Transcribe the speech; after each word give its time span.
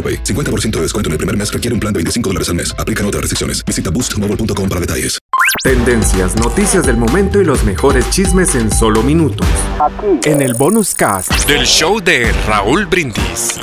AroPay. 0.00 0.24
50% 0.24 0.70
de 0.76 0.82
descuento 0.82 1.08
en 1.08 1.12
el 1.12 1.18
primer 1.18 1.36
mes 1.36 1.52
requiere 1.52 1.74
un 1.74 1.80
plan 1.80 1.92
de 1.92 1.98
25 1.98 2.30
dólares 2.30 2.48
al 2.48 2.54
mes. 2.54 2.74
Aplican 2.78 3.04
otras 3.04 3.20
restricciones. 3.20 3.62
Visita 3.66 3.90
boostmobile.com 3.90 4.68
para 4.68 4.80
detalles. 4.80 5.18
Tendencias, 5.62 6.36
noticias 6.36 6.86
del 6.86 6.96
momento 6.96 7.40
y 7.40 7.44
los 7.44 7.64
mejores 7.64 8.08
chismes 8.10 8.54
en 8.54 8.70
solo 8.72 9.02
minutos. 9.02 9.46
En 10.24 10.40
el 10.40 10.54
bonus 10.54 10.94
cast 10.94 11.30
del 11.46 11.66
show 11.66 12.00
de 12.00 12.32
Raúl 12.46 12.86
Brindis. 12.86 13.58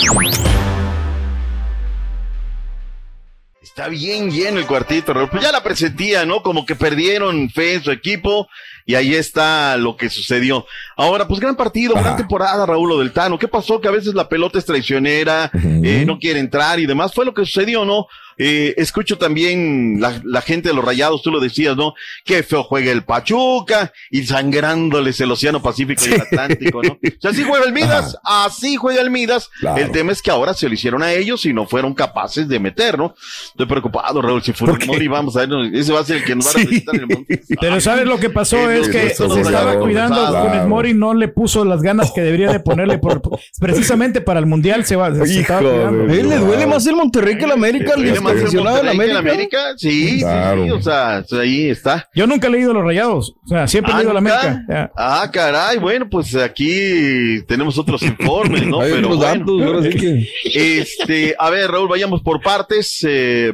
Está 3.78 3.89
bien 3.89 4.31
lleno 4.31 4.58
el 4.58 4.66
cuartito. 4.66 5.14
Pues 5.30 5.44
ya 5.44 5.52
la 5.52 5.61
presentía, 5.61 6.25
¿no? 6.25 6.42
Como 6.42 6.66
que 6.66 6.75
perdieron 6.75 7.47
fe 7.52 7.75
en 7.75 7.84
su 7.84 7.92
equipo 7.92 8.47
y 8.88 8.95
ahí 8.95 9.14
está 9.14 9.78
lo 9.78 9.95
que 9.95 10.09
sucedió. 10.09 10.66
Ahora, 10.95 11.28
pues 11.28 11.39
gran 11.39 11.56
partido, 11.56 11.94
gran 11.94 12.17
temporada, 12.17 12.66
Raúl, 12.66 12.97
del 12.97 13.14
Tano. 13.14 13.38
¿Qué 13.38 13.47
pasó? 13.47 13.80
Que 13.80 13.88
a 13.88 13.92
veces 13.92 14.16
la 14.16 14.28
pelota 14.28 14.58
es 14.58 14.66
traicionera, 14.66 15.52
eh, 15.53 16.06
no 16.08 16.17
quiere 16.17 16.39
entrar 16.39 16.80
y 16.80 16.88
demás. 16.88 17.14
Fue 17.14 17.23
lo 17.23 17.36
que 17.36 17.45
sucedió, 17.45 17.86
¿no? 17.86 18.08
Eh, 18.38 18.75
escucho 18.77 19.17
también 19.17 19.99
la, 19.99 20.21
la, 20.23 20.41
gente 20.41 20.69
de 20.69 20.75
los 20.75 20.85
rayados, 20.85 21.23
tú 21.23 21.31
lo 21.31 21.39
decías, 21.39 21.75
¿no? 21.75 21.93
Qué 22.23 22.44
feo 22.44 22.63
juega 22.63 22.91
el 22.91 23.03
Pachuca 23.03 23.91
y 24.11 24.23
sangrándoles 24.23 25.19
el 25.21 25.31
Océano 25.31 25.61
Pacífico 25.61 26.03
y 26.05 26.13
el 26.13 26.21
Atlántico, 26.21 26.83
¿no? 26.83 26.94
O 26.94 27.21
sea, 27.21 27.31
así 27.31 27.44
juega 27.44 27.66
el 27.66 27.73
Midas, 27.73 28.17
así 28.23 28.75
juega 28.75 29.02
el 29.02 29.09
Midas. 29.09 29.49
El 29.75 29.91
tema 29.91 30.11
es 30.11 30.21
que 30.21 30.31
ahora 30.31 30.53
se 30.53 30.67
lo 30.67 30.75
hicieron 30.75 31.02
a 31.02 31.13
ellos 31.13 31.45
y 31.45 31.53
no 31.53 31.66
fueron 31.66 31.94
capaces 31.94 32.47
de 32.47 32.59
meter, 32.59 32.97
¿no? 32.97 33.16
Estoy 33.47 33.66
preocupado, 33.66 34.21
Raúl, 34.21 34.44
si 34.44 34.53
fue 34.53 34.67
Mori, 34.85 35.07
vamos 35.07 35.35
a 35.35 35.45
ver, 35.45 35.73
ese 35.73 35.91
va 35.91 36.01
a 36.01 36.03
ser 36.03 36.17
el 36.17 36.23
que 36.23 36.35
nos 36.35 36.45
va 36.45 36.51
a 36.51 36.53
representar 36.53 36.95
en 36.95 37.01
el 37.01 37.07
mundo. 37.07 37.25
Pero 37.59 37.81
¿sabes 37.81 38.05
lo 38.05 38.19
que 38.19 38.29
pasó? 38.29 38.69
es 38.69 38.89
que 38.89 39.09
se 39.09 39.41
estaba 39.41 39.79
cuidando, 39.79 40.44
Funes 40.44 40.67
Mori 40.67 40.94
no 40.94 41.13
le 41.13 41.27
puso 41.27 41.66
las 41.66 41.81
ganas 41.81 42.11
que 42.11 42.22
debería 42.22 42.51
de 42.51 42.59
ponerle 42.59 42.97
por, 42.99 43.22
precisamente 43.59 44.22
para 44.22 44.39
el 44.39 44.45
Mundial 44.45 44.85
se 44.85 44.95
va, 44.95 45.13
se 45.13 45.39
estaba 45.39 45.61
cuidando. 45.61 46.13
Él 46.13 46.29
le 46.29 46.38
duele 46.38 46.67
más 46.67 46.85
el 46.88 46.95
Monterrey 46.95 47.38
que 47.38 47.45
el 47.45 47.51
América, 47.51 47.94
el 48.31 48.61
más 48.64 48.81
el 48.81 48.88
América? 48.89 49.17
América? 49.20 49.59
Sí, 49.78 50.20
claro. 50.20 50.64
sí, 50.66 50.72
o 50.72 50.81
sea, 50.81 51.23
ahí 51.39 51.70
está. 51.70 52.08
Yo 52.14 52.28
nunca 52.28 52.47
he 52.47 52.52
leído 52.52 52.73
Los 52.73 52.84
Rayados, 52.84 53.34
o 53.44 53.47
sea, 53.47 53.67
siempre 53.67 53.94
he 53.94 53.97
leído 53.97 54.14
la 54.14 54.19
América. 54.19 54.66
Ya. 54.69 54.92
Ah, 54.95 55.30
caray, 55.31 55.78
bueno, 55.78 56.08
pues 56.09 56.36
aquí 56.36 57.42
tenemos 57.47 57.78
otros 57.78 58.02
informes, 58.03 58.66
¿no? 58.68 58.81
Hay 58.81 58.91
Pero 58.94 59.07
bueno, 59.09 59.22
datos, 59.24 59.62
ahora 59.63 59.81
sí 59.84 59.97
que... 59.97 60.28
Este, 60.79 61.35
a 61.38 61.50
ver, 61.50 61.69
Raúl, 61.72 61.88
vayamos 61.88 62.22
por 62.22 62.41
partes. 62.41 63.06
Eh, 63.07 63.53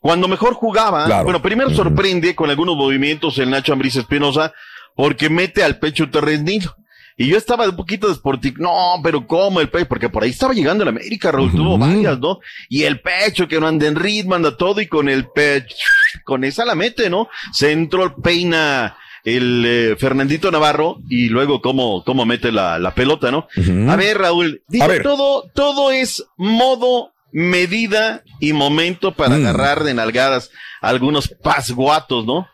cuando 0.00 0.26
mejor 0.28 0.54
jugaba, 0.54 1.04
Claro. 1.06 1.24
bueno, 1.24 1.40
primero 1.42 1.70
sorprende 1.70 2.34
con 2.34 2.50
algunos 2.50 2.76
movimientos 2.76 3.38
el 3.38 3.50
Nacho 3.50 3.72
Ambriz 3.72 3.96
Espinosa, 3.96 4.52
porque 4.96 5.30
mete 5.30 5.62
al 5.62 5.78
pecho 5.78 6.10
terrenil. 6.10 6.68
Y 7.16 7.28
yo 7.28 7.36
estaba 7.36 7.68
un 7.68 7.76
poquito 7.76 8.08
desportivo. 8.08 8.56
No, 8.60 9.00
pero 9.02 9.26
¿cómo 9.26 9.60
el 9.60 9.68
pecho? 9.68 9.86
Porque 9.88 10.08
por 10.08 10.22
ahí 10.22 10.30
estaba 10.30 10.54
llegando 10.54 10.82
el 10.82 10.88
América, 10.88 11.30
Raúl. 11.30 11.50
Tuvo 11.52 11.76
varias, 11.78 12.18
¿no? 12.18 12.40
Y 12.68 12.84
el 12.84 13.00
pecho, 13.00 13.46
que 13.48 13.60
no 13.60 13.66
anda 13.66 13.86
en 13.86 13.96
ritmo, 13.96 14.34
anda 14.34 14.56
todo. 14.56 14.80
Y 14.80 14.86
con 14.86 15.08
el 15.08 15.26
pecho, 15.28 15.76
con 16.24 16.44
esa 16.44 16.64
la 16.64 16.74
mete, 16.74 17.10
¿no? 17.10 17.28
Centro, 17.52 18.16
peina 18.16 18.96
el 19.24 19.64
eh, 19.66 19.96
Fernandito 19.98 20.50
Navarro. 20.50 20.98
Y 21.08 21.28
luego 21.28 21.60
cómo, 21.60 22.02
cómo 22.04 22.24
mete 22.24 22.50
la, 22.50 22.78
la 22.78 22.94
pelota, 22.94 23.30
¿no? 23.30 23.46
A 23.90 23.96
ver, 23.96 24.18
Raúl. 24.18 24.62
Ver. 24.68 25.02
todo, 25.02 25.44
todo 25.54 25.90
es 25.92 26.24
modo, 26.36 27.12
medida 27.30 28.22
y 28.40 28.52
momento 28.52 29.12
para 29.12 29.36
Mm. 29.36 29.46
agarrar 29.46 29.84
de 29.84 29.94
nalgadas 29.94 30.50
algunos 30.80 31.28
pasguatos, 31.28 32.26
¿no? 32.26 32.48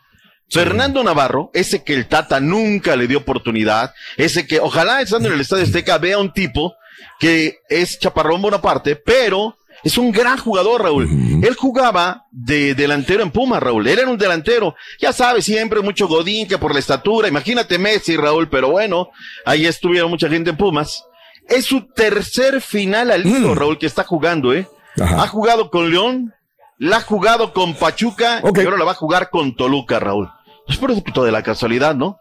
Fernando 0.51 1.03
Navarro, 1.05 1.51
ese 1.53 1.85
que 1.85 1.95
el 1.95 2.07
Tata 2.07 2.41
nunca 2.41 2.97
le 2.97 3.07
dio 3.07 3.19
oportunidad, 3.19 3.93
ese 4.17 4.47
que 4.47 4.61
ojalá 4.61 5.03
estando 5.03 5.29
en 5.29 5.35
el 5.35 5.41
Estadio 5.41 5.65
Azteca 5.65 5.99
vea 5.99 6.19
un 6.19 6.33
tipo 6.33 6.75
que 7.21 7.59
es 7.69 7.99
chaparrón 7.99 8.41
Bonaparte, 8.41 8.97
pero 8.97 9.57
es 9.85 9.99
un 9.99 10.11
gran 10.11 10.39
jugador, 10.39 10.83
Raúl. 10.83 11.09
Él 11.45 11.55
jugaba 11.55 12.25
de 12.33 12.75
delantero 12.75 13.23
en 13.23 13.31
Puma, 13.31 13.61
Raúl. 13.61 13.87
Él 13.87 13.99
era 13.99 14.11
un 14.11 14.19
delantero. 14.19 14.75
Ya 15.01 15.13
sabes, 15.13 15.45
siempre 15.45 15.81
mucho 15.81 16.09
Godín, 16.09 16.49
que 16.49 16.59
por 16.59 16.73
la 16.73 16.81
estatura. 16.81 17.29
Imagínate 17.29 17.79
Messi, 17.79 18.17
Raúl, 18.17 18.49
pero 18.49 18.71
bueno, 18.71 19.11
ahí 19.45 19.67
estuvieron 19.67 20.11
mucha 20.11 20.29
gente 20.29 20.51
en 20.51 20.57
Pumas. 20.57 21.05
Es 21.49 21.65
su 21.67 21.87
tercer 21.93 22.61
final 22.61 23.11
al 23.11 23.25
hilo, 23.27 23.55
Raúl, 23.55 23.79
que 23.79 23.87
está 23.87 24.03
jugando, 24.03 24.53
¿eh? 24.53 24.67
Ajá. 25.01 25.23
Ha 25.23 25.29
jugado 25.29 25.71
con 25.71 25.91
León, 25.91 26.35
la 26.79 26.97
ha 26.97 27.01
jugado 27.01 27.53
con 27.53 27.75
Pachuca 27.75 28.41
Ok. 28.43 28.59
y 28.59 28.65
ahora 28.65 28.79
la 28.79 28.85
va 28.85 28.93
a 28.93 28.97
jugar 28.97 29.31
con 29.31 29.55
Toluca, 29.55 30.01
Raúl. 30.01 30.29
Es 30.69 30.77
producto 30.77 31.25
de 31.25 31.33
la 31.33 31.43
casualidad, 31.43 31.95
¿no? 31.95 32.21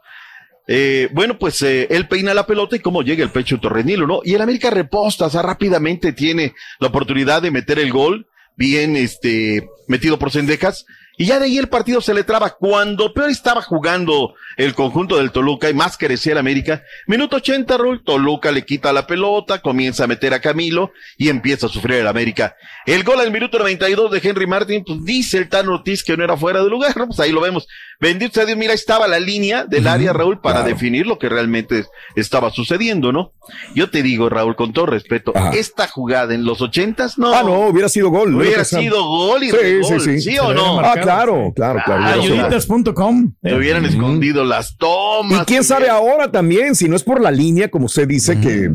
Eh, 0.68 1.10
bueno, 1.14 1.38
pues 1.40 1.62
eh, 1.62 1.88
él 1.90 2.08
peina 2.08 2.34
la 2.34 2.46
pelota 2.46 2.76
y 2.76 2.80
cómo 2.80 3.02
llega 3.02 3.24
el 3.24 3.32
pecho 3.32 3.60
torrenilo, 3.60 4.06
¿no? 4.06 4.20
Y 4.24 4.34
el 4.34 4.42
América 4.42 4.70
reposta, 4.70 5.26
o 5.26 5.30
sea, 5.30 5.42
rápidamente 5.42 6.12
tiene 6.12 6.54
la 6.80 6.88
oportunidad 6.88 7.42
de 7.42 7.52
meter 7.52 7.80
el 7.80 7.92
gol, 7.92 8.28
bien 8.58 8.98
este, 8.98 9.70
metido 9.88 10.20
por 10.20 10.32
Sendejas, 10.32 10.86
y 11.18 11.26
ya 11.26 11.40
de 11.40 11.46
ahí 11.46 11.58
el 11.58 11.68
partido 11.68 12.00
se 12.00 12.14
le 12.14 12.24
traba. 12.24 12.52
Cuando 12.52 13.14
peor 13.14 13.30
estaba 13.30 13.62
jugando 13.62 14.36
el 14.56 14.76
conjunto 14.76 15.18
del 15.18 15.32
Toluca 15.32 15.70
y 15.70 15.74
más 15.74 15.98
crecía 15.98 16.34
el 16.34 16.38
América, 16.38 16.84
minuto 17.08 17.38
80, 17.38 17.76
Raúl, 17.78 18.04
Toluca 18.04 18.52
le 18.52 18.66
quita 18.66 18.94
la 18.94 19.08
pelota, 19.08 19.62
comienza 19.62 20.04
a 20.04 20.08
meter 20.08 20.34
a 20.34 20.42
Camilo 20.42 20.92
y 21.18 21.30
empieza 21.30 21.66
a 21.66 21.70
sufrir 21.70 22.00
el 22.00 22.08
América. 22.08 22.56
El 22.86 23.04
gol 23.04 23.20
al 23.20 23.32
minuto 23.32 23.58
92 23.58 24.12
de 24.12 24.22
Henry 24.24 24.46
Martin, 24.46 24.84
pues 24.86 25.04
dice 25.04 25.40
el 25.40 25.50
Tano 25.50 25.74
Ortiz 25.74 26.04
que 26.04 26.16
no 26.16 26.24
era 26.24 26.38
fuera 26.38 26.64
de 26.64 26.70
lugar, 26.70 26.96
¿no? 26.96 27.08
Pues 27.18 27.20
ahí 27.20 27.32
lo 27.32 27.42
vemos. 27.42 27.68
Bendito 28.00 28.36
sea 28.36 28.46
Dios, 28.46 28.58
mira, 28.58 28.74
estaba 28.74 29.08
la 29.08 29.20
línea 29.20 29.66
del 29.66 29.88
área, 29.88 30.14
Raúl, 30.14 30.40
para 30.40 30.60
claro. 30.60 30.70
definir 30.70 31.08
lo 31.08 31.18
que 31.18 31.30
realmente 31.30 31.86
estaba 32.16 32.52
sucediendo, 32.52 33.12
¿no? 33.12 33.34
Yo 33.74 33.90
te 33.90 34.04
digo, 34.04 34.30
Raúl, 34.30 34.56
con 34.56 34.72
todo 34.72 34.86
respeto, 34.86 35.32
Ajá. 35.34 35.52
esta 35.56 35.88
jugada 35.88 36.36
en 36.36 36.46
los 36.46 36.62
ochentas, 36.62 37.18
no. 37.18 37.34
Ah, 37.34 37.42
no, 37.42 37.62
hubiera 37.68 37.90
sido 37.90 38.10
gol. 38.10 38.36
Hubiera 38.36 38.64
sido 38.64 39.04
gol 39.04 39.44
y 39.44 39.50
Sí, 39.50 39.58
sí, 39.84 40.00
sí. 40.00 40.22
¿sí 40.22 40.38
o 40.38 40.54
no? 40.54 40.80
Ah, 40.80 41.07
claro, 41.16 41.54
claro, 41.56 41.80
claro. 41.86 42.22
Ayuditas.com. 42.22 43.34
Te 43.42 43.54
hubieran 43.56 43.86
escondido 43.86 44.44
las 44.44 44.78
tomas. 44.78 45.42
Y 45.42 45.46
quién 45.46 45.64
sabe 45.64 45.90
ahora 45.90 46.32
también, 46.32 46.76
si 46.76 46.88
no 46.88 46.96
es 46.96 47.04
por 47.04 47.22
la 47.22 47.32
línea, 47.32 47.70
como 47.70 47.86
usted 47.86 48.08
dice, 48.08 48.40
que 48.40 48.72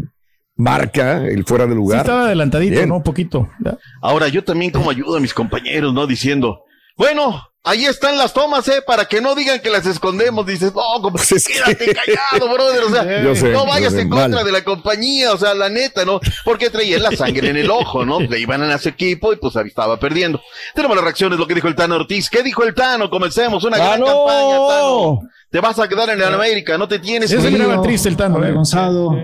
marca 0.56 1.24
el 1.26 1.44
fuera 1.44 1.64
de 1.66 1.72
Sí, 1.72 1.76
lugar. 1.76 2.00
estaba 2.00 2.26
adelantadito, 2.26 2.74
Bien. 2.76 2.88
¿no? 2.88 2.96
Un 2.96 3.02
poquito. 3.02 3.48
Ya. 3.64 3.78
Ahora, 4.00 4.28
yo 4.28 4.44
también 4.44 4.70
como 4.70 4.90
ayudo 4.90 5.16
a 5.16 5.20
mis 5.20 5.34
compañeros, 5.34 5.92
¿no? 5.94 6.06
Diciendo, 6.06 6.62
bueno, 6.96 7.42
ahí 7.64 7.84
están 7.86 8.16
las 8.18 8.32
tomas, 8.32 8.66
¿eh? 8.68 8.82
Para 8.86 9.04
que 9.06 9.20
no 9.20 9.34
digan 9.34 9.60
que 9.60 9.70
las 9.70 9.86
escondemos. 9.86 10.44
Dices, 10.46 10.72
no, 10.74 10.82
como, 11.00 11.12
Pues 11.12 11.32
es 11.32 11.46
que- 11.46 11.54
quédate 11.54 11.94
callado, 11.94 12.52
brother. 12.52 12.84
O 12.84 12.90
sea, 12.90 13.22
Yo 13.24 13.34
sé, 13.34 13.50
no 13.50 13.64
yo 13.64 13.66
vayas 13.66 13.92
sé, 13.92 14.02
en 14.02 14.08
contra 14.10 14.28
mal. 14.28 14.44
de 14.44 14.52
la 14.52 14.62
compañía, 14.64 15.32
o 15.32 15.38
sea, 15.38 15.54
la 15.54 15.68
neta, 15.68 16.04
¿no? 16.04 16.20
Porque 16.44 16.70
traían 16.70 17.02
la 17.02 17.12
sangre 17.12 17.48
en 17.50 17.56
el 17.56 17.70
ojo, 17.70 18.04
¿no? 18.04 18.20
Le 18.20 18.38
iban 18.40 18.62
a 18.62 18.78
su 18.78 18.88
equipo 18.88 19.32
y 19.32 19.36
pues 19.36 19.56
ahí 19.56 19.68
estaba 19.68 19.98
perdiendo. 19.98 20.40
Tenemos 20.74 20.96
las 20.96 21.04
reacciones, 21.04 21.38
lo 21.38 21.46
que 21.46 21.54
dijo 21.54 21.68
el 21.68 21.74
Tano 21.74 21.96
Ortiz. 21.96 22.28
¿Qué 22.30 22.42
dijo 22.42 22.62
el 22.64 22.74
Tano? 22.74 23.08
Comencemos 23.10 23.64
una 23.64 23.76
gran 23.78 23.92
¡Ah, 23.94 23.96
no! 23.98 24.06
campaña, 24.06 24.68
Tano. 24.68 25.20
Te 25.50 25.60
vas 25.60 25.78
a 25.78 25.86
quedar 25.88 26.10
en 26.10 26.20
el 26.20 26.32
América, 26.34 26.78
no 26.78 26.88
te 26.88 26.98
tienes 26.98 27.30
que 27.30 27.40
ir. 27.40 27.50
miraba 27.52 27.80
triste 27.82 28.08
el 28.08 28.16
Tano. 28.16 28.36
¿eh? 28.36 28.38
avergonzado, 28.38 29.16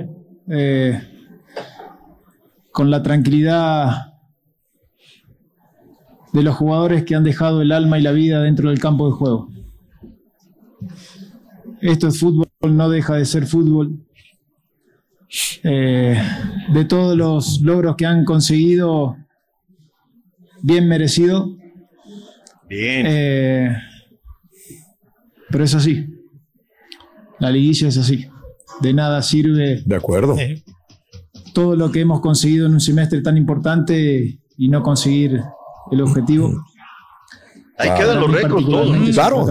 eh, 0.50 1.00
con 2.72 2.90
la 2.90 3.02
tranquilidad 3.02 4.12
de 6.32 6.42
los 6.42 6.56
jugadores 6.56 7.04
que 7.04 7.14
han 7.14 7.24
dejado 7.24 7.62
el 7.62 7.72
alma 7.72 7.98
y 7.98 8.02
la 8.02 8.12
vida 8.12 8.42
dentro 8.42 8.70
del 8.70 8.80
campo 8.80 9.06
de 9.06 9.12
juego. 9.12 9.48
Esto 11.80 12.08
es 12.08 12.18
fútbol, 12.18 12.48
no 12.62 12.88
deja 12.88 13.14
de 13.14 13.24
ser 13.24 13.46
fútbol. 13.46 14.04
Eh, 15.62 16.20
de 16.72 16.84
todos 16.84 17.16
los 17.16 17.60
logros 17.62 17.96
que 17.96 18.06
han 18.06 18.24
conseguido, 18.24 19.16
bien 20.62 20.88
merecido. 20.88 21.56
Bien. 22.68 23.06
Eh, 23.06 23.76
pero 25.50 25.64
es 25.64 25.74
así. 25.74 26.06
La 27.38 27.50
liguilla 27.50 27.88
es 27.88 27.96
así. 27.96 28.26
De 28.80 28.92
nada 28.92 29.22
sirve 29.22 29.82
De 29.84 29.96
acuerdo. 29.96 30.36
todo 31.52 31.74
lo 31.74 31.90
que 31.90 32.00
hemos 32.00 32.20
conseguido 32.20 32.66
en 32.66 32.74
un 32.74 32.80
semestre 32.80 33.22
tan 33.22 33.36
importante 33.36 34.38
y 34.56 34.68
no 34.68 34.82
conseguir 34.82 35.42
el 35.90 36.02
objetivo. 36.02 36.64
Ahí 37.78 37.90
quedan 37.96 38.20
los 38.20 38.32
récords 38.32 38.66
todos. 38.66 38.96
Claro. 39.14 39.46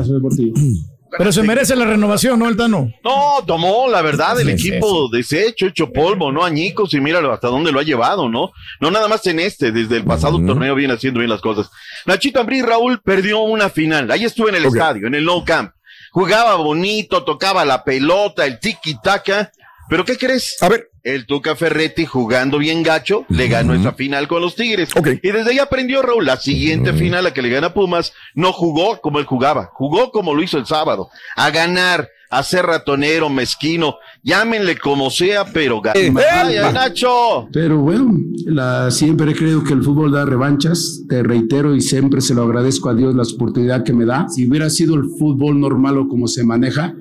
Pero 1.17 1.31
se 1.31 1.41
merece 1.41 1.75
la 1.75 1.85
renovación, 1.85 2.37
¿no, 2.37 2.49
el 2.49 2.57
Tano? 2.57 2.91
No, 3.03 3.43
tomó, 3.45 3.87
la 3.89 4.01
verdad, 4.01 4.39
el 4.39 4.59
Sí, 4.59 4.69
equipo 4.69 5.09
deshecho, 5.09 5.67
hecho 5.67 5.91
polvo, 5.91 6.31
¿no? 6.31 6.43
Añicos 6.43 6.93
y 6.93 6.99
míralo 6.99 7.31
hasta 7.31 7.47
dónde 7.47 7.71
lo 7.71 7.79
ha 7.79 7.83
llevado, 7.83 8.27
¿no? 8.29 8.51
No 8.81 8.91
nada 8.91 9.07
más 9.07 9.25
en 9.27 9.39
este, 9.39 9.71
desde 9.71 9.97
el 9.97 10.03
pasado 10.03 10.43
torneo 10.45 10.75
viene 10.75 10.93
haciendo 10.93 11.19
bien 11.19 11.29
las 11.29 11.41
cosas. 11.41 11.71
Nachito 12.05 12.39
Ambrí 12.41 12.61
Raúl 12.61 12.99
perdió 13.01 13.39
una 13.39 13.69
final. 13.69 14.11
Ahí 14.11 14.25
estuve 14.25 14.49
en 14.49 14.57
el 14.57 14.65
estadio, 14.65 15.07
en 15.07 15.15
el 15.15 15.23
No 15.23 15.45
Camp. 15.45 15.71
Jugaba 16.11 16.55
bonito, 16.55 17.23
tocaba 17.23 17.63
la 17.63 17.83
pelota, 17.83 18.45
el 18.45 18.59
tiki-taka. 18.59 19.51
¿Pero 19.89 20.03
qué 20.03 20.17
crees? 20.17 20.57
A 20.61 20.67
ver, 20.67 20.89
El 21.07 21.25
Tuca 21.25 21.55
Ferretti 21.55 22.05
jugando 22.05 22.57
bien 22.57 22.83
gacho, 22.83 23.25
le 23.29 23.47
ganó 23.47 23.73
esa 23.73 23.93
final 23.93 24.27
con 24.27 24.41
los 24.41 24.55
Tigres. 24.55 24.89
Y 25.23 25.31
desde 25.31 25.51
ahí 25.51 25.57
aprendió 25.57 26.01
Raúl. 26.01 26.25
La 26.25 26.35
siguiente 26.35 26.91
final, 26.91 27.23
la 27.23 27.33
que 27.33 27.41
le 27.41 27.47
gana 27.47 27.73
Pumas, 27.73 28.11
no 28.35 28.51
jugó 28.51 28.99
como 28.99 29.17
él 29.19 29.23
jugaba. 29.23 29.69
Jugó 29.71 30.11
como 30.11 30.35
lo 30.35 30.43
hizo 30.43 30.57
el 30.57 30.65
sábado. 30.65 31.07
A 31.37 31.49
ganar, 31.49 32.09
a 32.29 32.43
ser 32.43 32.65
ratonero, 32.65 33.29
mezquino. 33.29 33.95
Llámenle 34.21 34.77
como 34.77 35.09
sea, 35.09 35.45
pero 35.45 35.79
ganó. 35.79 35.97
¡Ay, 35.97 36.57
ay, 36.57 36.73
Nacho! 36.73 37.47
Pero 37.53 37.77
bueno, 37.77 38.13
la, 38.45 38.91
siempre 38.91 39.31
he 39.31 39.33
creído 39.33 39.63
que 39.63 39.71
el 39.71 39.83
fútbol 39.83 40.11
da 40.11 40.25
revanchas, 40.25 41.03
te 41.07 41.23
reitero 41.23 41.73
y 41.73 41.79
siempre 41.79 42.19
se 42.19 42.33
lo 42.33 42.43
agradezco 42.43 42.89
a 42.89 42.93
Dios 42.93 43.15
la 43.15 43.23
oportunidad 43.23 43.85
que 43.85 43.93
me 43.93 44.03
da. 44.03 44.27
Si 44.27 44.45
hubiera 44.45 44.69
sido 44.69 44.95
el 44.95 45.05
fútbol 45.17 45.57
normal 45.57 45.99
o 45.99 46.09
como 46.09 46.27
se 46.27 46.43
maneja, 46.43 46.93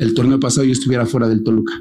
el 0.00 0.12
torneo 0.12 0.40
pasado 0.40 0.66
yo 0.66 0.72
estuviera 0.72 1.06
fuera 1.06 1.28
del 1.28 1.44
Toluca. 1.44 1.74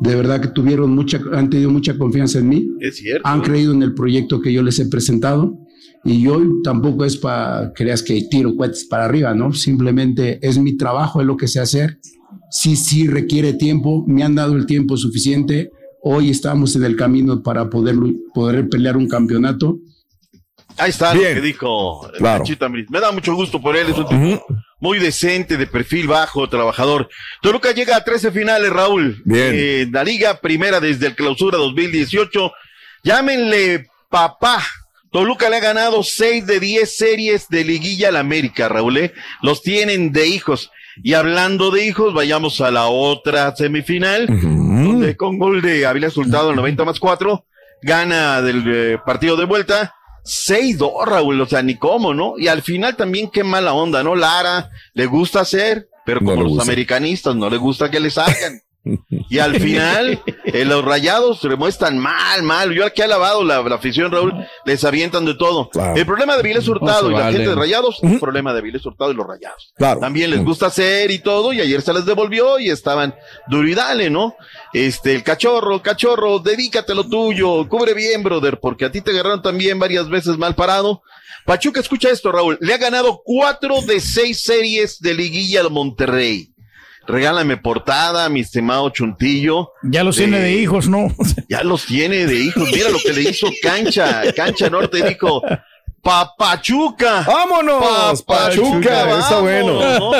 De 0.00 0.14
verdad 0.14 0.40
que 0.40 0.48
tuvieron 0.48 0.94
mucha, 0.94 1.20
han 1.32 1.50
tenido 1.50 1.70
mucha 1.70 1.96
confianza 1.98 2.38
en 2.38 2.48
mí, 2.48 2.66
Es 2.80 2.96
cierto. 2.96 3.26
han 3.28 3.42
creído 3.42 3.72
en 3.74 3.82
el 3.82 3.94
proyecto 3.94 4.40
que 4.40 4.52
yo 4.52 4.62
les 4.62 4.78
he 4.78 4.86
presentado 4.86 5.58
y 6.04 6.22
yo 6.22 6.40
tampoco 6.64 7.04
es 7.04 7.16
para 7.18 7.72
creas 7.74 8.02
que 8.02 8.22
tiro 8.30 8.56
cohetes 8.56 8.86
para 8.86 9.04
arriba, 9.04 9.34
¿no? 9.34 9.52
Simplemente 9.52 10.38
es 10.46 10.58
mi 10.58 10.76
trabajo, 10.76 11.20
es 11.20 11.26
lo 11.26 11.36
que 11.36 11.46
sé 11.48 11.60
hacer. 11.60 11.98
Sí, 12.50 12.76
sí 12.76 13.06
requiere 13.06 13.52
tiempo, 13.52 14.04
me 14.08 14.22
han 14.22 14.34
dado 14.34 14.56
el 14.56 14.64
tiempo 14.66 14.96
suficiente. 14.96 15.70
Hoy 16.02 16.30
estamos 16.30 16.74
en 16.76 16.84
el 16.84 16.96
camino 16.96 17.42
para 17.42 17.68
poder, 17.68 17.96
poder 18.32 18.68
pelear 18.70 18.96
un 18.96 19.06
campeonato. 19.06 19.78
Ahí 20.78 20.90
está 20.90 21.12
Bien. 21.12 21.34
lo 21.36 21.40
que 21.42 21.46
dijo 21.46 22.10
Claro. 22.16 22.44
Me 22.88 23.00
da 23.00 23.12
mucho 23.12 23.34
gusto 23.34 23.60
por 23.60 23.76
él, 23.76 23.88
es 23.90 23.98
un 23.98 24.06
tipo 24.08 24.46
muy 24.80 24.98
decente, 24.98 25.56
de 25.56 25.66
perfil 25.66 26.08
bajo, 26.08 26.48
trabajador. 26.48 27.08
Toluca 27.42 27.72
llega 27.72 27.96
a 27.96 28.04
13 28.04 28.32
finales, 28.32 28.70
Raúl. 28.70 29.22
Bien. 29.24 29.52
Eh, 29.54 29.88
la 29.92 30.02
liga 30.02 30.40
primera 30.40 30.80
desde 30.80 31.08
el 31.08 31.14
clausura 31.14 31.58
2018. 31.58 32.52
Llámenle 33.04 33.88
papá. 34.08 34.62
Toluca 35.12 35.50
le 35.50 35.56
ha 35.56 35.60
ganado 35.60 36.02
6 36.02 36.46
de 36.46 36.60
10 36.60 36.96
series 36.96 37.48
de 37.48 37.64
liguilla 37.64 38.08
al 38.08 38.16
América, 38.16 38.68
Raúl. 38.68 38.96
¿eh? 38.96 39.12
Los 39.42 39.62
tienen 39.62 40.12
de 40.12 40.26
hijos. 40.28 40.70
Y 41.02 41.14
hablando 41.14 41.70
de 41.70 41.84
hijos, 41.86 42.14
vayamos 42.14 42.60
a 42.60 42.70
la 42.70 42.86
otra 42.86 43.54
semifinal, 43.56 44.26
donde 44.26 45.16
con 45.16 45.38
gol 45.38 45.62
de 45.62 45.86
Ávila 45.86 46.10
Sultado, 46.10 46.50
el 46.50 46.56
90 46.56 46.84
más 46.84 47.00
4, 47.00 47.44
gana 47.82 48.42
del 48.42 48.64
eh, 48.66 48.98
partido 49.04 49.36
de 49.36 49.46
vuelta. 49.46 49.94
6-2, 50.24 51.04
Raúl, 51.06 51.40
o 51.40 51.46
sea, 51.46 51.62
ni 51.62 51.76
cómo, 51.76 52.14
¿no? 52.14 52.34
Y 52.38 52.48
al 52.48 52.62
final 52.62 52.96
también 52.96 53.30
qué 53.30 53.44
mala 53.44 53.72
onda, 53.72 54.02
¿no? 54.02 54.14
Lara 54.14 54.70
le 54.94 55.06
gusta 55.06 55.40
hacer, 55.40 55.88
pero 56.04 56.20
como 56.20 56.42
los 56.42 56.48
gusta. 56.52 56.62
americanistas 56.64 57.34
no 57.36 57.50
le 57.50 57.56
gusta 57.56 57.90
que 57.90 58.00
le 58.00 58.10
salgan. 58.10 58.60
Y 59.28 59.38
al 59.38 59.60
final, 59.60 60.22
eh, 60.46 60.64
los 60.64 60.82
rayados 60.84 61.40
se 61.40 61.48
demuestran 61.48 61.98
mal, 61.98 62.42
mal. 62.42 62.72
Yo 62.72 62.86
aquí 62.86 63.02
he 63.02 63.06
lavado 63.06 63.44
la, 63.44 63.60
la 63.62 63.74
afición, 63.74 64.10
Raúl, 64.10 64.32
les 64.64 64.82
avientan 64.84 65.26
de 65.26 65.34
todo. 65.34 65.68
Claro. 65.68 65.96
El 65.96 66.06
problema 66.06 66.36
de 66.36 66.42
Viles 66.42 66.66
Hurtado 66.66 67.02
No 67.02 67.10
y 67.10 67.12
la 67.14 67.20
vale. 67.20 67.36
gente 67.36 67.50
de 67.50 67.56
rayados, 67.56 67.98
un 68.02 68.18
problema 68.18 68.54
de 68.54 68.62
Viles 68.62 68.84
Hurtado 68.86 69.10
y 69.12 69.14
los 69.14 69.26
rayados. 69.26 69.72
claro. 69.76 70.00
También 70.00 70.30
les 70.30 70.42
gusta 70.42 70.66
hacer 70.66 71.10
y 71.10 71.18
todo, 71.18 71.52
y 71.52 71.60
ayer 71.60 71.82
se 71.82 71.92
les 71.92 72.06
devolvió 72.06 72.58
y 72.58 72.70
estaban 72.70 73.14
duro 73.48 73.68
y 73.68 73.74
dale, 73.74 74.08
¿no? 74.08 74.34
Este, 74.72 75.14
el 75.14 75.22
cachorro, 75.22 75.82
cachorro, 75.82 76.38
dedícate 76.38 76.92
a 76.92 76.94
lo 76.94 77.06
tuyo, 77.06 77.68
cubre 77.68 77.92
bien, 77.92 78.22
brother, 78.22 78.58
porque 78.60 78.86
a 78.86 78.90
ti 78.92 79.00
te 79.02 79.10
agarraron 79.10 79.42
también 79.42 79.78
varias 79.78 80.08
veces 80.08 80.38
mal 80.38 80.54
parado. 80.54 81.02
Pachuca, 81.46 81.80
escucha 81.80 82.10
esto, 82.10 82.30
Raúl, 82.32 82.58
le 82.60 82.74
ha 82.74 82.78
ganado 82.78 83.22
cuatro 83.24 83.80
de 83.82 83.98
seis 84.00 84.42
series 84.42 85.00
de 85.00 85.14
liguilla 85.14 85.60
al 85.62 85.70
Monterrey. 85.70 86.49
Regálame 87.10 87.56
portada, 87.56 88.28
mi 88.28 88.40
estimado 88.40 88.88
Chuntillo. 88.90 89.72
Ya 89.82 90.04
los 90.04 90.16
tiene 90.16 90.38
de 90.38 90.52
hijos, 90.52 90.88
¿no? 90.88 91.08
Ya 91.48 91.62
los 91.62 91.86
tiene 91.86 92.26
de 92.26 92.36
hijos. 92.36 92.68
Mira 92.72 92.90
lo 92.90 92.98
que 92.98 93.12
le 93.12 93.22
hizo 93.22 93.48
Cancha. 93.62 94.22
Cancha 94.34 94.70
Norte 94.70 95.02
dijo, 95.06 95.42
Papachuca. 96.02 97.22
¡Vámonos! 97.26 98.22
Pachuca, 98.22 99.18
está 99.18 99.40
bueno. 99.40 99.98
¿no? 99.98 100.12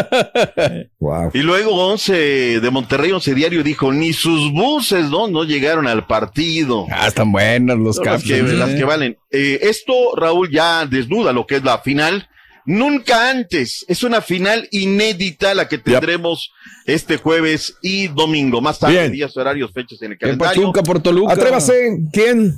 Wow. 0.99 1.31
Y 1.33 1.39
luego 1.39 1.73
11 1.89 2.61
de 2.61 2.71
Monterrey, 2.71 3.13
11 3.13 3.35
diario 3.35 3.63
dijo, 3.63 3.91
ni 3.93 4.13
sus 4.13 4.53
buses, 4.53 5.07
¿no? 5.11 5.29
No 5.29 5.45
llegaron 5.45 5.87
al 5.87 6.07
partido. 6.07 6.87
Ah, 6.91 7.09
están 7.09 7.33
buenas 7.33 7.79
los 7.79 7.97
Son 7.97 8.05
las, 8.05 8.23
que, 8.23 8.39
captions. 8.39 8.59
las 8.59 8.71
que 8.71 8.85
valen. 8.85 9.19
Eh, 9.31 9.61
esto, 9.63 9.95
Raúl, 10.17 10.51
ya 10.51 10.85
desnuda 10.87 11.33
lo 11.33 11.47
que 11.47 11.57
es 11.57 11.65
la 11.65 11.79
final. 11.79 12.29
Nunca 12.71 13.31
antes. 13.31 13.85
Es 13.89 14.05
una 14.05 14.21
final 14.21 14.69
inédita 14.71 15.55
la 15.55 15.67
que 15.67 15.79
tendremos 15.79 16.53
este 16.87 17.17
jueves 17.17 17.75
y 17.83 18.07
domingo. 18.07 18.61
Más 18.61 18.79
tarde, 18.79 18.95
Bien. 18.95 19.13
días, 19.13 19.37
horarios, 19.37 19.73
fechas 19.73 20.01
en 20.03 20.07
el 20.07 20.13
En 20.13 20.19
calendario. 20.19 20.63
Pachuca 20.63 20.83
por 20.85 21.03
Toluca. 21.03 21.33
Atrévase, 21.33 21.99
¿quién? 22.13 22.55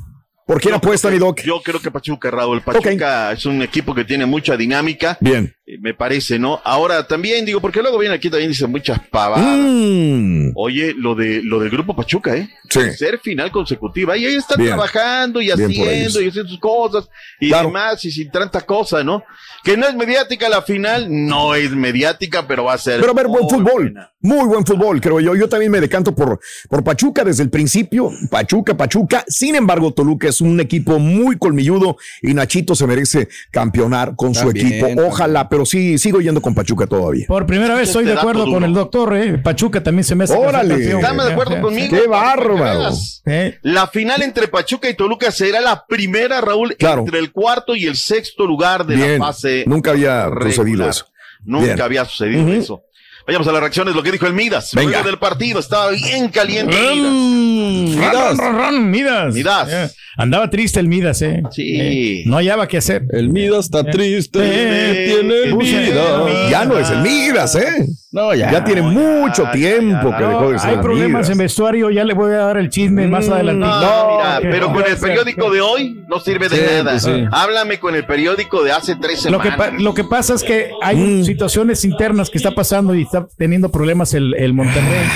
¿Por 0.46 0.60
quién 0.60 0.74
apuesta, 0.74 1.08
mi 1.08 1.18
Doc? 1.18 1.40
Yo 1.40 1.62
creo 1.62 1.80
que 1.80 1.90
Pachuca, 1.90 2.30
Raúl. 2.30 2.60
Pachuca 2.60 3.32
es 3.32 3.46
un 3.46 3.62
equipo 3.62 3.94
que 3.94 4.04
tiene 4.04 4.26
mucha 4.26 4.54
dinámica. 4.54 5.16
Bien. 5.18 5.54
Eh, 5.66 5.78
Me 5.80 5.94
parece, 5.94 6.38
¿no? 6.38 6.60
Ahora 6.64 7.06
también 7.06 7.44
digo, 7.44 7.60
porque 7.60 7.80
luego 7.82 7.98
viene 7.98 8.14
aquí 8.14 8.28
también 8.30 8.50
dicen 8.50 8.70
muchas 8.70 8.98
pavadas. 9.08 9.44
Mm, 9.46 10.50
Oye, 10.54 10.94
lo 10.96 11.14
de 11.14 11.40
lo 11.42 11.60
del 11.60 11.70
grupo 11.70 11.94
Pachuca, 11.96 12.36
¿eh? 12.36 12.48
Sí. 12.68 12.80
Ser 12.96 13.18
final 13.20 13.50
consecutiva. 13.50 14.16
Y 14.16 14.26
ahí 14.26 14.34
están 14.34 14.58
Bien. 14.58 14.70
trabajando 14.70 15.40
y 15.40 15.50
haciendo 15.50 15.74
y 15.74 16.28
haciendo 16.28 16.48
sus 16.50 16.58
cosas 16.60 17.08
y 17.40 17.48
Claro. 17.48 17.68
demás 17.68 18.04
y 18.04 18.10
sin 18.10 18.30
tanta 18.30 18.60
cosa, 18.62 19.02
¿no? 19.04 19.22
Que 19.62 19.76
no 19.76 19.86
es 19.86 19.94
mediática 19.94 20.48
la 20.48 20.62
final, 20.62 21.06
no 21.08 21.54
es 21.54 21.70
mediática, 21.70 22.46
pero 22.48 22.64
va 22.64 22.74
a 22.74 22.78
ser. 22.78 23.00
Pero 23.00 23.12
a 23.12 23.14
ver, 23.14 23.28
buen 23.28 23.48
fútbol. 23.48 23.62
buena. 23.84 24.08
Muy 24.24 24.46
buen 24.46 24.64
fútbol, 24.64 25.00
creo 25.00 25.20
yo. 25.20 25.34
Yo 25.34 25.48
también 25.48 25.70
me 25.72 25.81
decanto 25.81 26.14
por, 26.14 26.38
por 26.69 26.84
Pachuca 26.84 27.24
desde 27.24 27.42
el 27.42 27.50
principio. 27.50 28.10
Pachuca, 28.31 28.76
Pachuca. 28.76 29.24
Sin 29.26 29.54
embargo, 29.56 29.92
Toluca 29.92 30.28
es 30.28 30.40
un 30.40 30.60
equipo 30.60 30.98
muy 30.98 31.36
colmilludo 31.38 31.96
y 32.22 32.32
Nachito 32.34 32.74
se 32.74 32.86
merece 32.86 33.28
campeonar 33.50 34.14
con 34.16 34.34
su 34.34 34.48
equipo. 34.50 34.86
Ojalá, 35.06 35.48
pero 35.52 35.66
sí, 35.66 35.98
sigo 35.98 36.22
yendo 36.22 36.40
con 36.40 36.54
Pachuca 36.54 36.86
todavía. 36.86 37.26
Por 37.28 37.44
primera 37.44 37.74
vez 37.74 37.88
estoy 37.88 38.04
de 38.06 38.12
Este 38.12 38.20
acuerdo 38.22 38.46
con 38.50 38.64
el 38.64 38.72
doctor, 38.72 39.14
¿eh? 39.14 39.36
Pachuca 39.36 39.82
también 39.82 40.02
se 40.02 40.14
me 40.14 40.24
hace 40.24 40.32
Órale. 40.34 40.76
campeón. 40.76 41.00
Estamos 41.00 41.24
de 41.24 41.28
Ya, 41.28 41.34
acuerdo 41.34 41.54
ya, 41.56 41.60
conmigo. 41.60 41.94
Qué 41.94 42.08
bárbaro. 42.08 42.88
¿Eh? 43.26 43.58
La 43.60 43.86
final 43.86 44.22
entre 44.22 44.48
Pachuca 44.48 44.88
y 44.88 44.94
Toluca 44.94 45.30
será 45.30 45.60
la 45.60 45.84
primera, 45.84 46.40
Raúl, 46.40 46.74
Claro. 46.78 47.00
entre 47.02 47.18
el 47.18 47.32
cuarto 47.32 47.76
y 47.76 47.84
el 47.84 47.96
sexto 47.96 48.46
lugar 48.46 48.86
de 48.86 48.96
Bien. 48.96 49.18
la 49.18 49.26
fase. 49.26 49.64
Nunca 49.66 49.90
había 49.90 50.24
regular. 50.30 50.52
sucedido 50.54 50.88
eso. 50.88 51.04
Nunca 51.44 51.64
Bien. 51.66 51.80
había 51.82 52.04
sucedido 52.06 52.48
eso. 52.48 52.84
Vayamos 53.26 53.46
a 53.46 53.52
las 53.52 53.60
reacciones, 53.60 53.94
lo 53.94 54.02
que 54.02 54.12
dijo 54.12 54.26
el 54.26 54.32
Midas. 54.32 54.70
Venga. 54.74 54.91
Luego 54.91 55.06
del 55.06 55.19
partido, 55.19 55.60
estaba 55.60 55.91
bien 55.91 56.29
caliente 56.29 56.76
el 56.76 57.00
Midas. 57.00 58.12
Ran, 58.12 58.38
ran, 58.38 58.58
ran, 58.58 58.91
Midas. 58.91 59.34
Midas. 59.34 59.69
Eh, 59.70 59.91
Andaba 60.17 60.50
triste 60.50 60.81
el 60.81 60.88
Midas, 60.88 61.22
¿eh? 61.22 61.43
Sí. 61.50 61.76
Eh, 61.81 62.22
no 62.26 62.36
hallaba 62.36 62.69
qué 62.69 62.79
hacer. 62.79 63.05
El 63.10 63.31
Midas 63.31 63.67
está 63.67 63.84
triste. 63.84 64.41
Eh, 64.43 65.14
tiene 65.14 65.43
el 65.44 65.56
Midas. 65.56 66.50
Ya 66.50 66.64
no 66.64 66.79
es 66.79 66.91
el 66.91 66.98
Midas, 66.98 67.55
¿eh? 67.55 67.86
No, 68.12 68.34
ya. 68.34 68.50
Ya 68.52 68.62
tiene 68.62 68.82
mucho 68.82 69.44
ya, 69.44 69.52
tiempo 69.52 70.10
ya, 70.10 70.19
que 70.19 70.24
dejó 70.24 70.50
de 70.52 70.58
ser 70.58 70.70
Hay 70.70 70.76
problemas 70.78 71.31
en 71.31 71.38
vestuario, 71.38 71.88
ya 71.90 72.04
le 72.04 72.12
voy 72.12 72.32
a 72.34 72.38
dar 72.38 72.58
el 72.58 72.69
chisme 72.69 73.08
más 73.08 73.26
adelante. 73.28 73.64
No, 73.66 74.10
mira, 74.10 74.38
pero 74.42 74.70
con 74.70 74.84
el 74.84 74.96
periódico 74.98 75.50
de 75.50 75.60
hoy 75.62 76.04
no 76.08 76.20
sirve 76.20 76.48
de 76.50 76.56
Sí, 76.56 76.62
nada. 76.76 76.90
pues 76.90 77.02
sí. 77.04 77.24
Háblame 77.32 77.78
con 77.81 77.94
el 77.94 78.04
periódico 78.04 78.62
de 78.62 78.72
hace 78.72 78.96
tres 78.96 79.24
Lo 79.31 79.38
que, 79.40 79.50
semanas. 79.50 79.70
pa- 79.76 79.82
lo 79.82 79.94
que 79.94 80.04
pasa 80.04 80.34
es 80.34 80.42
que 80.44 80.70
hay 80.82 81.24
situaciones 81.24 81.86
internas 81.86 82.28
que 82.28 82.36
está 82.36 82.50
pasando 82.50 82.94
y 82.94 83.02
está 83.02 83.26
teniendo 83.38 83.70
problemas 83.70 84.12
el, 84.12 84.34
el 84.34 84.52
Monterrey. 84.52 85.06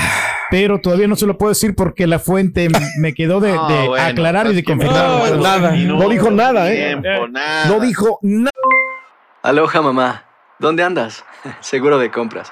Pero 0.49 0.79
todavía 0.81 1.07
no 1.07 1.15
se 1.17 1.27
lo 1.27 1.37
puedo 1.37 1.49
decir 1.49 1.75
porque 1.75 2.07
la 2.07 2.17
fuente 2.19 2.67
me 2.99 3.13
quedó 3.13 3.39
de, 3.41 3.51
No, 3.53 3.67
de 3.67 3.87
bueno, 3.89 4.05
aclarar 4.07 4.47
y 4.47 4.55
de 4.55 4.63
confirmar. 4.63 4.95
no, 5.07 5.35
nada. 5.37 5.71
No 5.75 6.09
dijo 6.09 6.31
nada, 6.31 6.71
¿eh? 6.71 6.97
tiempo, 6.99 7.27
nada. 7.29 7.65
No 7.67 7.79
dijo 7.79 8.17
nada. 8.23 8.49
Aloha 9.43 9.81
mamá, 9.83 10.23
¿dónde 10.57 10.83
andas? 10.83 11.23
Seguro 11.59 11.99
de 11.99 12.09
compras. 12.09 12.51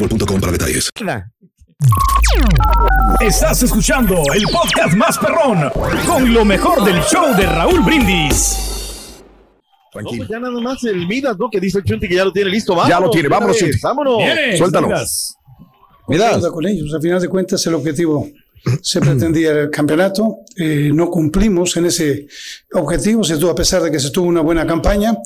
boostmobile.com 0.01 0.39
para 0.39 0.51
detalles. 0.51 0.89
Estás 3.19 3.63
escuchando 3.63 4.23
el 4.33 4.43
podcast 4.43 4.95
más 4.95 5.17
perrón 5.17 5.71
con 6.05 6.33
lo 6.33 6.45
mejor 6.45 6.83
del 6.83 7.01
show 7.03 7.35
de 7.35 7.45
Raúl 7.45 7.81
Brindis. 7.81 8.57
No, 9.93 10.09
pues 10.09 10.29
ya 10.29 10.39
nada 10.39 10.59
más 10.61 10.83
el 10.85 11.05
Midas, 11.07 11.37
¿no? 11.37 11.49
Que 11.49 11.59
dice 11.59 11.79
el 11.79 11.83
Chunti 11.83 12.07
que 12.07 12.15
ya 12.15 12.23
lo 12.23 12.31
tiene 12.31 12.49
listo. 12.49 12.73
Vámonos, 12.73 12.89
Ya 12.89 12.99
lo 12.99 13.09
tiene, 13.09 13.27
vámonos, 13.27 13.57
Chunti. 13.57 13.79
Vámonos. 13.81 14.17
Viene, 14.17 14.57
Suéltalo. 14.57 14.87
Midas. 14.87 15.35
Midas. 16.07 16.47
con 16.47 16.65
ellos. 16.65 16.93
Al 16.93 17.01
final 17.01 17.21
de 17.21 17.27
cuentas, 17.27 17.65
el 17.67 17.73
objetivo 17.73 18.29
se 18.81 19.01
pretendía 19.01 19.51
el 19.51 19.69
campeonato. 19.69 20.37
Eh, 20.55 20.91
no 20.93 21.09
cumplimos 21.09 21.75
en 21.75 21.87
ese 21.87 22.27
objetivo, 22.73 23.23
se 23.23 23.37
tuvo, 23.37 23.51
a 23.51 23.55
pesar 23.55 23.81
de 23.81 23.91
que 23.91 23.99
se 23.99 24.11
tuvo 24.11 24.27
una 24.27 24.41
buena 24.41 24.65
campaña, 24.65 25.17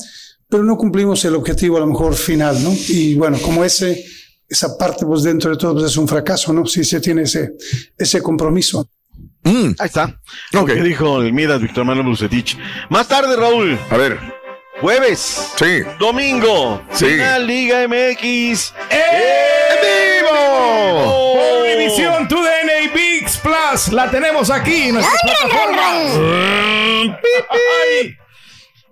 pero 0.50 0.64
no 0.64 0.78
cumplimos 0.78 1.24
el 1.26 1.36
objetivo 1.36 1.78
a 1.78 1.82
lo 1.82 1.88
mejor 1.88 2.16
final, 2.16 2.62
¿no? 2.64 2.74
Y 2.90 3.14
bueno, 3.16 3.38
como 3.44 3.64
ese, 3.64 4.04
esa 4.48 4.78
parte, 4.78 5.06
pues 5.06 5.24
dentro 5.24 5.52
de 5.52 5.58
todo, 5.58 5.74
pues 5.74 5.86
es 5.86 5.98
un 5.98 6.08
fracaso, 6.08 6.54
¿no? 6.54 6.66
Si 6.66 6.84
se 6.84 7.00
tiene 7.00 7.24
ese, 7.24 7.54
ese 7.98 8.22
compromiso. 8.22 8.90
Ahí 9.44 9.76
está. 9.86 10.20
Lo 10.52 10.66
que 10.66 10.76
dijo 10.76 11.22
el 11.22 11.32
Midas 11.32 11.62
Víctor 11.62 11.86
Manuel 11.86 12.08
Bucetich. 12.08 12.58
Más 12.90 13.08
tarde, 13.08 13.36
Raúl. 13.36 13.78
A 13.92 13.98
ver. 13.98 14.18
Jueves. 14.82 15.52
Sí. 15.56 15.84
Domingo. 16.00 16.82
Sí. 16.92 17.06
Final 17.06 17.48
Liga 17.48 17.88
MX. 17.88 18.74
¡En 18.90 20.22
vivo! 20.22 21.36
Por 21.36 21.64
Univisión 21.64 22.28
TUDN 22.28 22.70
y 22.86 22.88
VIX 22.90 23.38
Plus. 23.38 23.94
La 23.94 24.10
tenemos 24.10 24.50
aquí 24.50 24.90
en 24.90 24.96
nuestras 24.96 25.22
plataformas. 25.22 26.20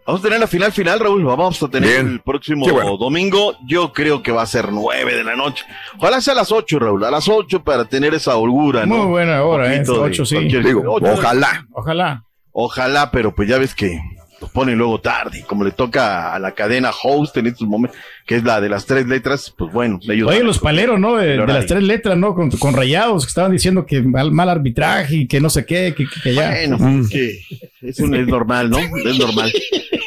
Vamos 0.05 0.19
a 0.21 0.23
tener 0.23 0.39
la 0.39 0.47
final 0.47 0.71
final, 0.71 0.99
Raúl. 0.99 1.23
Vamos 1.23 1.61
a 1.63 1.67
tener 1.69 1.89
Bien. 1.89 2.07
el 2.13 2.21
próximo 2.21 2.65
bueno. 2.69 2.97
domingo. 2.97 3.55
Yo 3.65 3.93
creo 3.93 4.21
que 4.21 4.31
va 4.33 4.41
a 4.41 4.45
ser 4.45 4.71
nueve 4.71 5.15
de 5.15 5.23
la 5.23 5.35
noche. 5.35 5.63
Ojalá 5.97 6.19
sea 6.19 6.33
a 6.33 6.37
las 6.37 6.51
ocho, 6.51 6.77
Raúl. 6.79 7.03
A 7.05 7.11
las 7.11 7.27
ocho 7.29 7.63
para 7.63 7.85
tener 7.85 8.13
esa 8.13 8.35
holgura, 8.35 8.85
¿no? 8.85 8.97
Muy 8.97 9.05
buena 9.07 9.43
hora, 9.43 9.73
¿eh? 9.73 9.79
De 9.83 9.91
Ocho, 9.91 10.25
sí. 10.25 10.35
cualquier- 10.35 10.65
Digo, 10.65 10.83
ocho. 10.87 11.05
ojalá. 11.13 11.65
Ojalá. 11.71 12.23
Ojalá, 12.51 13.11
pero 13.11 13.33
pues 13.33 13.47
ya 13.49 13.57
ves 13.57 13.73
que 13.73 13.99
los 14.43 14.51
ponen 14.51 14.77
luego 14.77 14.99
tarde. 14.99 15.39
y 15.39 15.43
Como 15.43 15.63
le 15.63 15.71
toca 15.71 16.33
a 16.33 16.39
la 16.39 16.51
cadena 16.51 16.91
host 17.03 17.35
en 17.37 17.47
estos 17.47 17.67
momentos, 17.67 17.97
que 18.25 18.35
es 18.35 18.43
la 18.43 18.61
de 18.61 18.69
las 18.69 18.85
tres 18.85 19.07
letras, 19.07 19.53
pues 19.57 19.71
bueno, 19.73 19.99
ellos 20.09 20.29
Oye, 20.29 20.43
los 20.43 20.59
paleros, 20.59 20.99
¿no? 20.99 21.15
De, 21.15 21.35
el 21.35 21.45
de 21.45 21.53
las 21.53 21.65
tres 21.65 21.81
letras, 21.83 22.17
¿no? 22.17 22.35
Con, 22.35 22.51
con 22.51 22.73
rayados, 22.73 23.25
que 23.25 23.29
estaban 23.29 23.51
diciendo 23.51 23.85
que 23.85 24.01
mal, 24.01 24.31
mal 24.31 24.49
arbitraje 24.49 25.15
y 25.15 25.27
que 25.27 25.39
no 25.41 25.49
sé 25.49 25.65
qué, 25.65 25.93
que, 25.95 26.05
que 26.23 26.33
ya. 26.33 26.49
Bueno, 26.51 26.77
Mm. 26.77 27.01
es 27.01 27.09
que 27.09 27.39
es, 27.81 27.99
un- 27.99 28.15
es 28.15 28.27
normal, 28.27 28.69
¿no? 28.69 28.77
Es 28.79 29.17
normal. 29.17 29.51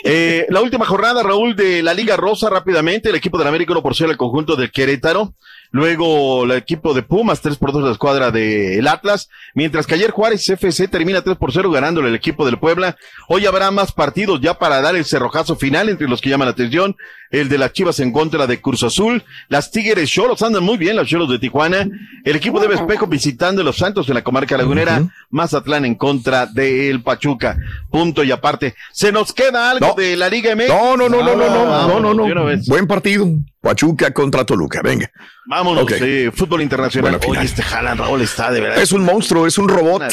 Eh, 0.04 0.46
la 0.50 0.60
última 0.60 0.84
jornada, 0.86 1.22
Raúl, 1.22 1.56
de 1.56 1.82
la 1.82 1.92
Liga 1.94 2.16
Rosa, 2.16 2.48
rápidamente, 2.48 3.08
el 3.10 3.16
equipo 3.16 3.38
del 3.38 3.48
América 3.48 3.72
1 3.72 3.82
por 3.82 3.94
0 3.94 4.10
el 4.10 4.16
conjunto 4.16 4.54
del 4.56 4.70
Querétaro. 4.70 5.34
Luego 5.76 6.44
el 6.44 6.52
equipo 6.52 6.94
de 6.94 7.02
Pumas, 7.02 7.42
3 7.42 7.58
por 7.58 7.70
2 7.70 7.82
la 7.82 7.92
escuadra 7.92 8.30
del 8.30 8.88
Atlas. 8.88 9.28
Mientras 9.52 9.86
que 9.86 9.94
ayer 9.94 10.10
Juárez 10.10 10.48
FC 10.48 10.88
termina 10.88 11.20
3 11.20 11.36
por 11.36 11.52
0 11.52 11.70
ganándole 11.70 12.08
el 12.08 12.14
equipo 12.14 12.46
del 12.46 12.58
Puebla. 12.58 12.96
Hoy 13.28 13.44
habrá 13.44 13.70
más 13.70 13.92
partidos 13.92 14.40
ya 14.40 14.58
para 14.58 14.80
dar 14.80 14.96
el 14.96 15.04
cerrojazo 15.04 15.54
final 15.54 15.90
entre 15.90 16.08
los 16.08 16.22
que 16.22 16.30
llaman 16.30 16.46
la 16.46 16.52
atención. 16.52 16.96
El 17.30 17.50
de 17.50 17.58
las 17.58 17.74
Chivas 17.74 18.00
en 18.00 18.10
contra 18.10 18.46
de 18.46 18.58
Cruz 18.58 18.84
Azul. 18.84 19.22
Las 19.48 19.70
Tigres 19.70 20.08
Cholos 20.08 20.40
andan 20.40 20.64
muy 20.64 20.78
bien, 20.78 20.96
los 20.96 21.08
Cholos 21.08 21.28
de 21.28 21.38
Tijuana. 21.38 21.86
El 22.24 22.36
equipo 22.36 22.58
de 22.58 22.74
Espejo 22.74 23.06
visitando 23.06 23.62
los 23.62 23.76
Santos 23.76 24.08
en 24.08 24.14
la 24.14 24.24
comarca 24.24 24.56
lagunera. 24.56 25.02
Mazatlán 25.28 25.84
en 25.84 25.96
contra 25.96 26.46
del 26.46 27.02
Pachuca. 27.02 27.58
Punto 27.90 28.24
y 28.24 28.30
aparte. 28.30 28.74
¿Se 28.94 29.12
nos 29.12 29.34
queda 29.34 29.72
algo 29.72 29.92
de 29.94 30.16
la 30.16 30.30
Liga 30.30 30.56
MX? 30.56 30.68
No, 30.68 30.96
no, 30.96 31.10
no, 31.10 31.22
no, 31.22 31.36
no, 31.36 31.48
no, 31.50 32.00
no, 32.00 32.14
no, 32.14 32.26
de 32.26 32.34
no. 32.34 32.44
vez. 32.46 32.66
Buen 32.66 32.86
partido. 32.86 33.28
Pachuca 33.66 34.12
contra 34.12 34.44
Toluca. 34.44 34.80
Venga. 34.82 35.10
Vámonos, 35.46 35.82
Ok. 35.84 35.92
eh, 36.00 36.30
fútbol 36.34 36.62
internacional. 36.62 37.18
Oye, 37.26 37.42
este 37.42 37.62
Haaland, 37.62 38.00
Raúl, 38.00 38.22
está 38.22 38.50
de 38.50 38.60
verdad. 38.60 38.82
Es 38.82 38.92
un 38.92 39.02
monstruo, 39.02 39.46
es 39.46 39.58
un 39.58 39.68
robot. 39.68 40.04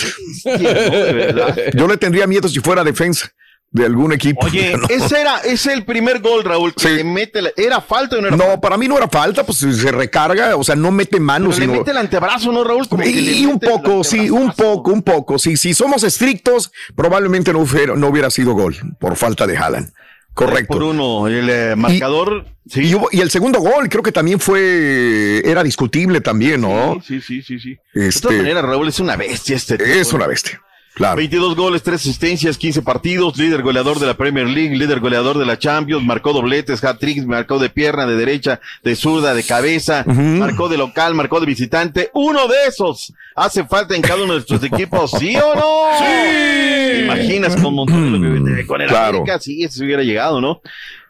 Yo 1.74 1.88
le 1.88 1.98
tendría 1.98 2.28
miedo 2.28 2.48
si 2.48 2.60
fuera 2.60 2.84
defensa 2.84 3.30
de 3.72 3.86
algún 3.86 4.14
equipo. 4.14 4.46
Oye, 4.46 4.78
No. 4.78 4.88
ese 4.88 5.20
era, 5.22 5.38
es 5.40 5.66
el 5.66 5.84
primer 5.84 6.20
gol, 6.20 6.44
Raúl, 6.44 6.74
que 6.76 6.90
le 6.90 7.04
mete 7.04 7.42
la- 7.42 7.52
¿Era 7.58 7.82
falta 7.82 8.18
o 8.18 8.22
no 8.22 8.28
era 8.28 8.38
No, 8.38 8.62
para 8.62 8.78
mí 8.78 8.88
no 8.88 8.98
era 8.98 9.08
falta, 9.08 9.44
pues 9.44 9.58
se 9.60 9.92
recarga, 9.92 10.56
o 10.56 10.64
sea, 10.64 10.76
no 10.76 10.92
mete 10.92 11.20
manos. 11.20 11.56
Pero 11.56 11.60
le 11.60 11.66
sino- 11.66 11.80
mete 11.80 11.92
el 11.92 11.98
antebrazo, 11.98 12.52
¿no, 12.52 12.64
Raúl? 12.64 12.88
Como 12.88 13.02
que 13.04 13.10
le 13.12 13.22
Y, 13.34 13.46
un 13.48 13.60
poco, 13.60 14.04
sí, 14.04 14.30
un 14.30 14.52
poco, 14.52 14.92
un 14.92 15.02
poco. 15.02 15.40
Sí, 15.40 15.58
si 15.58 15.74
somos 15.74 16.04
estrictos, 16.04 16.72
probablemente 16.96 17.52
no 17.52 17.60
hubiera, 17.60 17.96
no 17.96 18.08
hubiera 18.08 18.30
sido 18.30 18.54
gol 18.54 18.76
por 19.00 19.16
falta 19.16 19.48
de 19.48 19.58
Haaland. 19.58 19.92
Correcto. 20.34 20.74
Por 20.74 20.84
uno, 20.84 21.28
el 21.28 21.50
eh, 21.50 21.76
marcador. 21.76 22.46
Y, 22.66 22.94
hubo- 22.96 23.10
y 23.12 23.22
el 23.22 23.30
segundo 23.30 23.60
gol 23.60 23.88
creo 23.90 24.02
que 24.02 24.12
también 24.12 24.40
fue, 24.40 25.42
era 25.46 25.64
discutible 25.64 26.22
también, 26.22 26.62
¿no? 26.62 27.00
Sí, 27.06 27.22
sí, 27.22 27.42
sí, 27.42 27.60
sí. 27.60 27.78
De 27.94 28.08
Este, 28.08 28.22
todas 28.22 28.38
maneras, 28.38 28.64
Raúl 28.64 28.88
es 28.88 29.00
una 29.00 29.16
bestia 29.16 29.56
este 29.56 29.78
tipo. 29.78 29.90
es 29.90 30.12
una 30.14 30.26
bestia. 30.28 30.62
Claro. 30.96 31.18
22 31.18 31.56
goles, 31.56 31.82
3 31.82 31.96
asistencias, 32.00 32.58
15 32.58 32.84
partidos, 32.84 33.36
líder 33.38 33.64
goleador 33.64 33.98
de 34.00 34.06
la 34.06 34.14
Premier 34.14 34.48
League, 34.48 34.76
líder 34.76 35.00
goleador 35.00 35.40
de 35.40 35.46
la 35.46 35.58
Champions, 35.58 36.06
marcó 36.06 36.34
dobletes, 36.34 36.84
hat-tricks, 36.84 37.26
marcó 37.26 37.58
de 37.58 37.70
pierna, 37.72 38.06
de 38.06 38.16
derecha, 38.16 38.60
de 38.84 38.96
zurda, 38.96 39.34
de 39.34 39.44
cabeza, 39.44 40.04
marcó 40.06 40.70
de 40.70 40.78
local, 40.78 41.16
marcó 41.16 41.40
de 41.40 41.48
visitante. 41.48 42.12
Uno 42.14 42.48
de 42.48 42.56
esos 42.68 43.12
hace 43.36 43.64
falta 43.66 43.96
en 43.96 44.04
cada 44.04 44.18
uno 44.24 44.34
de 44.34 44.40
nuestros 44.46 44.64
equipos, 44.72 45.10
¿sí 45.18 45.36
o 45.36 45.56
no? 45.56 45.98
¿Te 46.00 47.00
imaginas 47.06 47.56
con 47.56 47.74
Monterrey 47.74 48.10
lo 48.12 48.22
que 48.22 48.28
viene 48.28 48.66
con 48.68 48.82
el 48.82 48.88
Claro. 48.88 49.18
América? 49.18 49.40
Sí, 49.40 49.64
ese 49.64 49.84
hubiera 49.84 50.04
llegado, 50.04 50.40
¿no? 50.42 50.62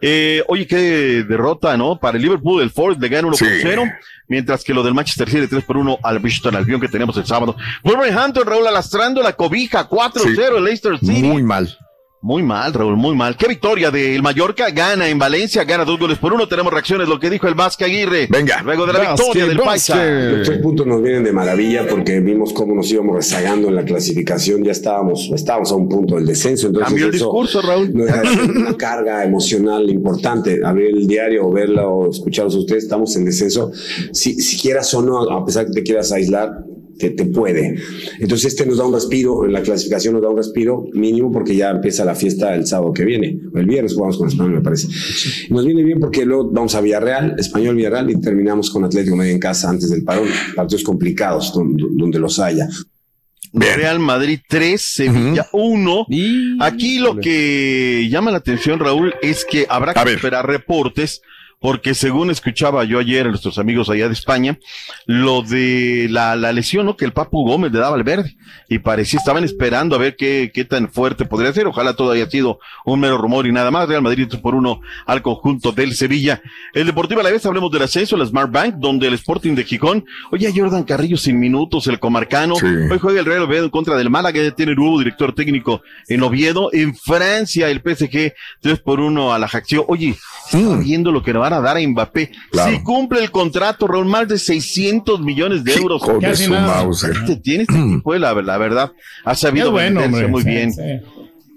Eh, 0.06 0.44
oye, 0.50 0.68
qué 0.68 1.24
derrota, 1.26 1.78
¿no? 1.78 1.98
Para 1.98 2.18
el 2.18 2.24
Liverpool, 2.24 2.62
el 2.62 2.72
Forest 2.72 3.02
le 3.02 3.08
gana 3.08 3.28
1 3.30 3.38
por 3.38 3.48
Sí. 3.48 3.60
0, 3.62 3.84
mientras 4.28 4.62
que 4.66 4.74
lo 4.74 4.84
del 4.84 4.94
Manchester 4.94 5.30
City 5.30 5.48
3 5.48 5.64
por 5.64 5.78
1 5.78 5.98
al 6.04 6.20
Bristol 6.20 6.58
Albion 6.58 6.82
que 6.82 6.90
tenemos 6.90 7.16
el 7.16 7.26
sábado. 7.26 7.56
Wolverhampton, 7.86 8.46
Raúl, 8.46 8.68
alastrando 8.68 9.24
la 9.24 9.32
cobija 9.34 9.88
4-0 9.88 10.58
el 10.58 10.64
Leicester 10.66 11.00
City. 11.00 11.24
Muy 11.24 11.42
mal. 11.42 11.78
Muy 12.24 12.42
mal, 12.42 12.74
Raúl, 12.74 12.96
muy 12.96 13.18
mal. 13.18 13.36
Qué 13.36 13.50
victoria 13.50 13.92
del 13.92 14.24
Mallorca. 14.24 14.70
Gana 14.70 15.10
en 15.10 15.20
Valencia, 15.20 15.66
gana 15.66 15.84
dos 15.84 16.00
goles 16.00 16.18
por 16.18 16.32
uno. 16.32 16.48
Tenemos 16.48 16.72
reacciones, 16.72 17.10
lo 17.10 17.20
que 17.20 17.30
dijo 17.30 17.50
el 17.50 17.54
Vasca 17.54 17.84
Aguirre. 17.84 18.28
Venga. 18.30 18.62
Luego 18.64 18.86
de 18.86 18.94
la 18.94 19.00
victoria 19.10 19.46
del 19.46 19.60
Paisa. 19.60 20.02
Los 20.06 20.48
tres 20.48 20.60
puntos 20.60 20.88
nos 20.88 21.02
vienen 21.02 21.26
de 21.26 21.34
maravilla 21.34 21.86
porque 21.86 22.22
vimos 22.22 22.54
cómo 22.54 22.76
nos 22.76 22.90
íbamos 22.90 23.18
rezagando 23.18 23.68
en 23.68 23.76
la 23.76 23.84
clasificación. 23.84 24.64
Ya 24.64 24.72
estábamos, 24.72 25.32
estábamos 25.36 25.74
a 25.74 25.76
un 25.76 25.90
punto 25.90 26.16
del 26.16 26.26
descenso. 26.26 26.68
Entonces 26.68 26.88
Cambió 26.88 27.08
el 27.08 27.12
discurso, 27.12 27.62
Raúl. 27.62 27.92
una 27.94 28.78
carga 28.78 29.26
emocional 29.26 29.90
importante. 29.90 30.62
Abrir 30.64 30.96
el 30.96 31.06
diario 31.06 31.46
o 31.46 31.52
verla 31.52 31.90
o 31.90 32.10
escucharlos 32.10 32.56
a 32.56 32.60
ustedes, 32.60 32.84
estamos 32.86 33.14
en 33.18 33.26
descenso. 33.26 33.74
Si, 34.14 34.36
si 34.36 34.58
quieras 34.62 34.94
o 34.94 35.02
no, 35.02 35.30
a 35.30 35.44
pesar 35.46 35.66
que 35.66 35.74
te 35.74 35.84
quieras 35.84 36.10
aislar, 36.14 36.64
te, 36.98 37.12
te 37.12 37.26
puede. 37.26 37.76
Entonces 38.20 38.54
este 38.54 38.66
nos 38.66 38.78
da 38.78 38.86
un 38.86 38.94
respiro, 38.94 39.46
en 39.46 39.54
la 39.54 39.62
clasificación 39.62 40.14
nos 40.14 40.24
da 40.24 40.30
un 40.30 40.38
respiro 40.38 40.86
mínimo 40.94 41.32
porque 41.32 41.56
ya 41.56 41.72
empieza 41.72 42.06
la 42.06 42.16
fiesta 42.16 42.56
el 42.56 42.66
sábado 42.66 42.94
que 42.94 43.06
viene. 43.06 43.40
O 43.54 43.58
el 43.58 43.66
viernes 43.66 43.94
jugamos 43.94 44.18
con 44.18 44.28
Español, 44.28 44.54
me 44.54 44.62
parece. 44.62 44.88
Nos 45.50 45.66
viene 45.66 45.84
bien 45.84 46.00
porque 46.00 46.26
luego 46.26 46.50
vamos 46.52 46.76
a 46.76 46.82
Villarreal, 46.82 47.36
Español 47.38 47.76
Villarreal 47.76 48.10
y 48.10 48.20
terminamos 48.20 48.70
con 48.70 48.84
Atlético 48.84 49.16
Medio 49.16 49.34
en 49.34 49.40
casa 49.40 49.70
antes 49.70 49.90
del 49.90 50.04
parón. 50.04 50.28
Partidos 50.56 50.84
complicados 50.84 51.54
donde, 51.54 51.84
donde 51.92 52.20
los 52.20 52.40
haya. 52.40 52.68
Real 53.54 54.00
Madrid 54.00 54.40
3, 54.48 54.82
Sevilla 54.82 55.48
1. 55.52 56.08
Aquí 56.60 56.98
lo 56.98 57.18
que 57.18 58.08
llama 58.10 58.32
la 58.32 58.38
atención, 58.38 58.80
Raúl, 58.80 59.14
es 59.22 59.46
que 59.46 59.68
habrá 59.70 59.94
que 59.94 60.14
esperar 60.14 60.48
reportes 60.48 61.22
porque 61.64 61.94
según 61.94 62.30
escuchaba 62.30 62.84
yo 62.84 63.00
ayer 63.00 63.26
a 63.26 63.30
nuestros 63.30 63.58
amigos 63.58 63.90
allá 63.90 64.08
de 64.08 64.14
España, 64.14 64.60
lo 65.06 65.44
de 65.44 66.08
la, 66.10 66.36
la 66.36 66.52
lesión, 66.52 66.86
¿no? 66.86 66.98
Que 66.98 67.06
el 67.06 67.14
Papu 67.14 67.48
Gómez 67.48 67.72
le 67.72 67.80
daba 67.80 67.96
el 67.96 68.04
verde 68.04 68.36
y 68.68 68.80
parecía, 68.80 69.18
estaban 69.18 69.46
esperando 69.46 69.96
a 69.96 69.98
ver 69.98 70.18
qué, 70.18 70.52
qué 70.54 70.66
tan 70.66 70.92
fuerte 70.92 71.24
podría 71.24 71.54
ser. 71.54 71.68
Ojalá 71.68 71.94
todo 71.96 72.12
haya 72.12 72.30
sido 72.30 72.60
un 72.84 73.00
mero 73.00 73.18
rumor 73.18 73.48
y 73.48 73.54
nada 73.54 73.72
más. 73.72 73.88
Real 73.88 74.02
Madrid 74.02 74.28
tres 74.30 74.42
por 74.42 74.56
uno 74.56 74.82
al 75.06 75.22
conjunto 75.22 75.72
del 75.72 75.96
Sevilla. 75.96 76.42
El 76.74 76.86
Deportivo 76.86 77.22
a 77.22 77.24
la 77.24 77.32
vez, 77.32 77.46
hablemos 77.46 77.72
del 77.72 77.84
ascenso, 77.84 78.18
la 78.18 78.26
Smart 78.26 78.52
Bank, 78.52 78.76
donde 78.80 79.08
el 79.08 79.14
Sporting 79.14 79.56
de 79.56 79.64
Gijón, 79.64 80.04
oye, 80.34 80.52
Jordan 80.54 80.84
Carrillo 80.84 81.16
sin 81.16 81.40
minutos, 81.40 81.88
el 81.88 81.98
comarcano. 81.98 82.56
Hoy 82.56 83.00
juega 83.00 83.22
el 83.22 83.26
Real 83.26 83.44
Oviedo 83.44 83.64
en 83.64 83.72
contra 83.72 83.96
del 83.96 84.10
Málaga, 84.10 84.44
ya 84.44 84.52
tiene 84.52 84.76
nuevo 84.76 85.00
director 85.00 85.34
técnico 85.34 85.82
en 86.10 86.24
Oviedo. 86.24 86.72
En 86.74 86.94
Francia, 86.94 87.70
el 87.70 87.80
PSG 87.80 88.34
tres 88.60 88.82
por 88.82 89.00
uno 89.00 89.34
a 89.34 89.40
la 89.40 89.48
Jaccio. 89.48 89.86
Oye, 89.88 90.18
está 90.46 90.76
viendo 90.76 91.14
lo 91.14 91.24
que 91.24 91.32
le 91.32 91.40
van 91.40 91.53
a 91.54 91.62
dar 91.62 91.78
a 91.78 91.88
Mbappé. 91.88 92.32
Si 92.52 92.80
cumple 92.84 93.22
el 93.22 93.32
contrato, 93.32 93.88
Raúl, 93.88 94.06
más 94.06 94.28
de 94.28 94.38
600 94.38 95.22
millones 95.22 95.64
de 95.64 95.74
euros. 95.76 96.02
De 96.06 96.20
Casi 96.20 96.46
su 96.46 96.52
nada. 96.52 96.68
Mauser. 96.84 97.12
Este 97.12 97.36
tiene 97.38 97.64
este 97.64 97.80
equipo, 97.80 98.16
la, 98.16 98.34
la 98.34 98.58
verdad, 98.58 98.92
ha 99.24 99.36
sabido 99.36 99.72
bueno, 99.72 100.02
venderse 100.02 100.26
hombre. 100.26 100.28
muy 100.28 100.44
Sí, 100.44 100.50
bien. 100.50 100.74
sí. 100.74 100.82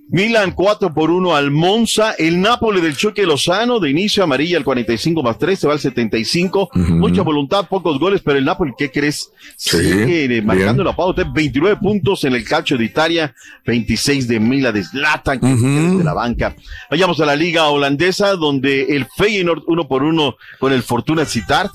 Milan 0.08 0.52
4 0.52 0.94
por 0.94 1.10
1 1.10 1.34
al 1.34 1.50
Monza, 1.50 2.12
el 2.12 2.40
Napoli 2.40 2.80
del 2.80 2.96
Choque 2.96 3.26
Lozano 3.26 3.80
de 3.80 3.90
inicio 3.90 4.22
amarilla 4.22 4.56
al 4.56 4.62
45 4.64 5.20
más 5.22 5.36
3, 5.36 5.58
se 5.58 5.66
va 5.66 5.72
al 5.72 5.80
75, 5.80 6.70
mucha 6.74 7.22
voluntad, 7.22 7.66
pocos 7.68 7.98
goles, 7.98 8.22
pero 8.24 8.38
el 8.38 8.44
Napoli, 8.44 8.72
¿qué 8.78 8.90
crees? 8.90 9.32
Sí, 9.56 9.76
Sigue 9.78 10.24
eh, 10.36 10.42
marcando 10.42 10.82
bien. 10.84 10.86
la 10.86 10.96
pauta, 10.96 11.24
29 11.34 11.76
puntos 11.80 12.22
en 12.22 12.34
el 12.34 12.44
calcio 12.44 12.78
de 12.78 12.84
Italia, 12.84 13.34
26 13.66 14.28
de 14.28 14.38
Mila 14.38 14.70
de 14.70 14.84
Zlatan, 14.84 15.40
que 15.40 15.46
viene 15.54 15.90
desde 15.90 16.04
la 16.04 16.14
banca. 16.14 16.54
Vayamos 16.88 17.20
a 17.20 17.26
la 17.26 17.34
liga 17.34 17.68
holandesa, 17.68 18.34
donde 18.36 18.82
el 18.96 19.06
Feyenoord 19.16 19.64
1 19.66 19.88
por 19.88 20.04
1 20.04 20.36
con 20.60 20.72
el 20.72 20.84
Fortuna 20.84 21.24
Sittard, 21.24 21.70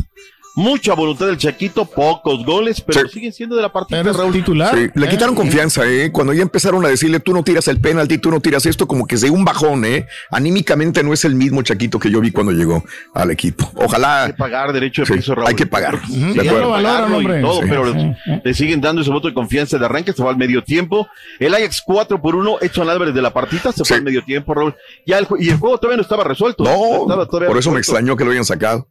mucha 0.56 0.94
voluntad 0.94 1.28
del 1.28 1.38
Chaquito, 1.38 1.86
pocos 1.86 2.46
goles, 2.46 2.82
pero 2.82 3.08
siguen 3.08 3.32
siendo 3.32 3.56
de 3.56 3.62
la 3.62 3.72
partida, 3.72 4.04
Raúl. 4.04 4.34
titular. 4.34 4.76
Sí, 4.78 4.90
le 4.94 5.08
quitaron 5.10 5.34
confianza, 5.36 5.86
¿eh? 5.90 6.12
Cuando 6.12 6.34
ya 6.34 6.42
empezaron 6.42 6.86
a 6.86 6.90
decirle, 6.90 7.20
tú 7.20 7.34
no 7.34 7.44
tiras 7.44 7.68
el 7.68 7.80
penalti, 7.80 8.18
tú 8.18 8.32
no 8.32 8.40
tiras 8.42 8.66
esto, 8.66 8.88
como 8.88 9.08
que 9.08 9.18
se 9.18 9.28
dio 9.28 9.34
un 9.34 9.46
bajón, 9.46 9.86
¿eh? 9.86 10.08
Anímicamente 10.30 11.04
no 11.04 11.14
es 11.14 11.24
el 11.26 11.36
mismo 11.36 11.62
Chaquito 11.62 12.00
que 12.00 12.10
yo 12.12 12.20
vi 12.22 12.32
cuando 12.32 12.52
llegó 12.52 12.84
al 13.14 13.32
equipo. 13.32 13.72
Ojalá. 13.76 14.26
Hay 14.26 14.32
que 14.32 14.38
pagar 14.38 14.74
derecho 14.74 15.04
de 15.04 15.06
Sí, 15.08 15.14
piso, 15.14 15.36
Raúl. 15.36 15.48
hay 15.48 15.56
que 15.56 15.66
pagar. 15.66 16.00
Sí, 16.06 16.34
De 16.34 16.48
acuerdo. 16.50 16.72
pagarlo 16.72 17.16
y 17.22 17.26
hombre. 17.26 17.42
todo, 17.42 17.62
Sí, 17.62 17.68
pero 17.70 17.94
sí, 17.94 18.12
le 18.44 18.54
siguen 18.54 18.82
dando 18.82 19.02
ese 19.02 19.12
voto 19.12 19.28
de 19.28 19.34
confianza 19.34 19.78
de 19.78 19.86
arranque, 19.86 20.14
se 20.14 20.24
va 20.24 20.32
al 20.32 20.38
medio 20.38 20.64
tiempo. 20.64 21.08
El 21.40 21.54
Ajax 21.56 21.82
4 21.86 22.22
por 22.22 22.36
1, 22.36 22.58
Edson 22.62 22.90
Álvarez 22.90 23.14
de 23.14 23.22
la 23.22 23.32
partita, 23.32 23.72
se 23.72 23.84
fue 23.86 23.98
al 23.98 24.04
medio 24.04 24.24
tiempo, 24.24 24.54
Raúl. 24.54 24.76
Ya 25.06 25.18
el, 25.18 25.28
y 25.40 25.50
el 25.50 25.58
juego 25.58 25.78
todavía 25.78 25.98
no 25.98 26.04
estaba 26.04 26.24
resuelto. 26.24 26.64
No, 26.64 27.04
Estaba 27.04 27.26
todavía 27.26 27.48
por 27.50 27.58
eso 27.58 27.72
me 27.72 27.80
extrañó 27.80 28.16
que 28.18 28.26
lo 28.26 28.32
hayan 28.32 28.46
sacado. 28.46 28.88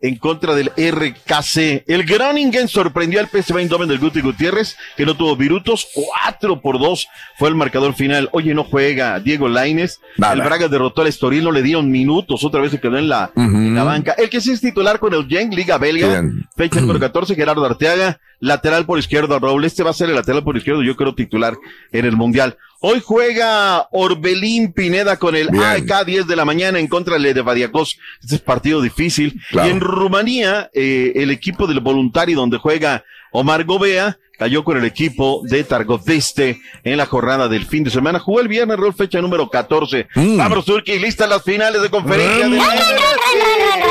En 0.00 0.16
contra 0.16 0.54
del 0.54 0.70
RKC. 0.76 1.84
El 1.86 2.04
Groningen 2.04 2.68
sorprendió 2.68 3.20
al 3.20 3.28
PSV 3.28 3.58
Eindhoven 3.58 3.88
del 3.88 3.98
Guti 3.98 4.20
Gutiérrez, 4.20 4.76
que 4.96 5.04
no 5.04 5.16
tuvo 5.16 5.36
virutos. 5.36 5.88
4 5.92 6.60
por 6.60 6.78
2 6.78 7.06
fue 7.38 7.48
el 7.48 7.54
marcador 7.54 7.94
final. 7.94 8.28
Oye, 8.32 8.54
no 8.54 8.64
juega 8.64 9.20
Diego 9.20 9.48
Laines. 9.48 10.00
El 10.16 10.40
Braga 10.40 10.68
derrotó 10.68 11.02
al 11.02 11.08
Estoril, 11.08 11.44
no 11.44 11.52
le 11.52 11.62
dieron 11.62 11.90
minutos. 11.90 12.44
Otra 12.44 12.60
vez 12.60 12.70
se 12.70 12.80
quedó 12.80 12.98
en 12.98 13.08
la, 13.08 13.30
en 13.36 13.74
la 13.74 13.84
banca. 13.84 14.12
El 14.12 14.30
que 14.30 14.40
sí 14.40 14.52
es 14.52 14.60
titular 14.60 14.98
con 14.98 15.14
el 15.14 15.26
Genk, 15.28 15.52
Liga 15.52 15.78
Belga. 15.78 16.08
Bien. 16.08 16.48
Fecha 16.56 16.80
número 16.80 16.98
14, 16.98 17.34
Gerardo 17.34 17.64
Arteaga. 17.64 18.20
Lateral 18.40 18.86
por 18.86 18.98
izquierdo, 18.98 19.38
Raúl. 19.38 19.64
Este 19.66 19.82
va 19.82 19.90
a 19.90 19.94
ser 19.94 20.08
el 20.08 20.14
lateral 20.14 20.42
por 20.42 20.56
izquierdo, 20.56 20.82
yo 20.82 20.96
creo 20.96 21.14
titular 21.14 21.56
en 21.92 22.06
el 22.06 22.16
Mundial. 22.16 22.56
Hoy 22.82 23.02
juega 23.04 23.88
Orbelín 23.92 24.72
Pineda 24.72 25.18
con 25.18 25.36
el 25.36 25.48
Bien. 25.48 25.62
AEK 25.62 26.06
10 26.06 26.26
de 26.26 26.34
la 26.34 26.46
mañana 26.46 26.78
en 26.78 26.88
contra 26.88 27.18
del 27.18 27.34
de 27.34 27.42
Badiacos. 27.42 27.98
Este 28.22 28.36
es 28.36 28.40
partido 28.40 28.80
difícil. 28.80 29.38
Claro. 29.50 29.68
Y 29.68 29.72
en 29.72 29.80
Rumanía, 29.80 30.70
eh, 30.72 31.12
el 31.16 31.30
equipo 31.30 31.66
del 31.66 31.80
Voluntari 31.80 32.32
donde 32.32 32.56
juega 32.56 33.04
Omar 33.32 33.64
Gobea 33.64 34.18
cayó 34.38 34.64
con 34.64 34.78
el 34.78 34.86
equipo 34.86 35.42
de 35.44 35.62
Targoveste 35.64 36.62
en 36.82 36.96
la 36.96 37.04
jornada 37.04 37.48
del 37.48 37.66
fin 37.66 37.84
de 37.84 37.90
semana. 37.90 38.18
Jugó 38.18 38.40
el 38.40 38.48
viernes, 38.48 38.78
Raúl, 38.78 38.94
fecha 38.94 39.20
número 39.20 39.50
14. 39.50 40.08
Mm. 40.14 40.38
Vamos, 40.38 40.64
Turki, 40.64 40.98
listas 40.98 41.28
las 41.28 41.42
finales 41.42 41.82
de 41.82 41.90
conferencia. 41.90 42.48
de 42.48 42.58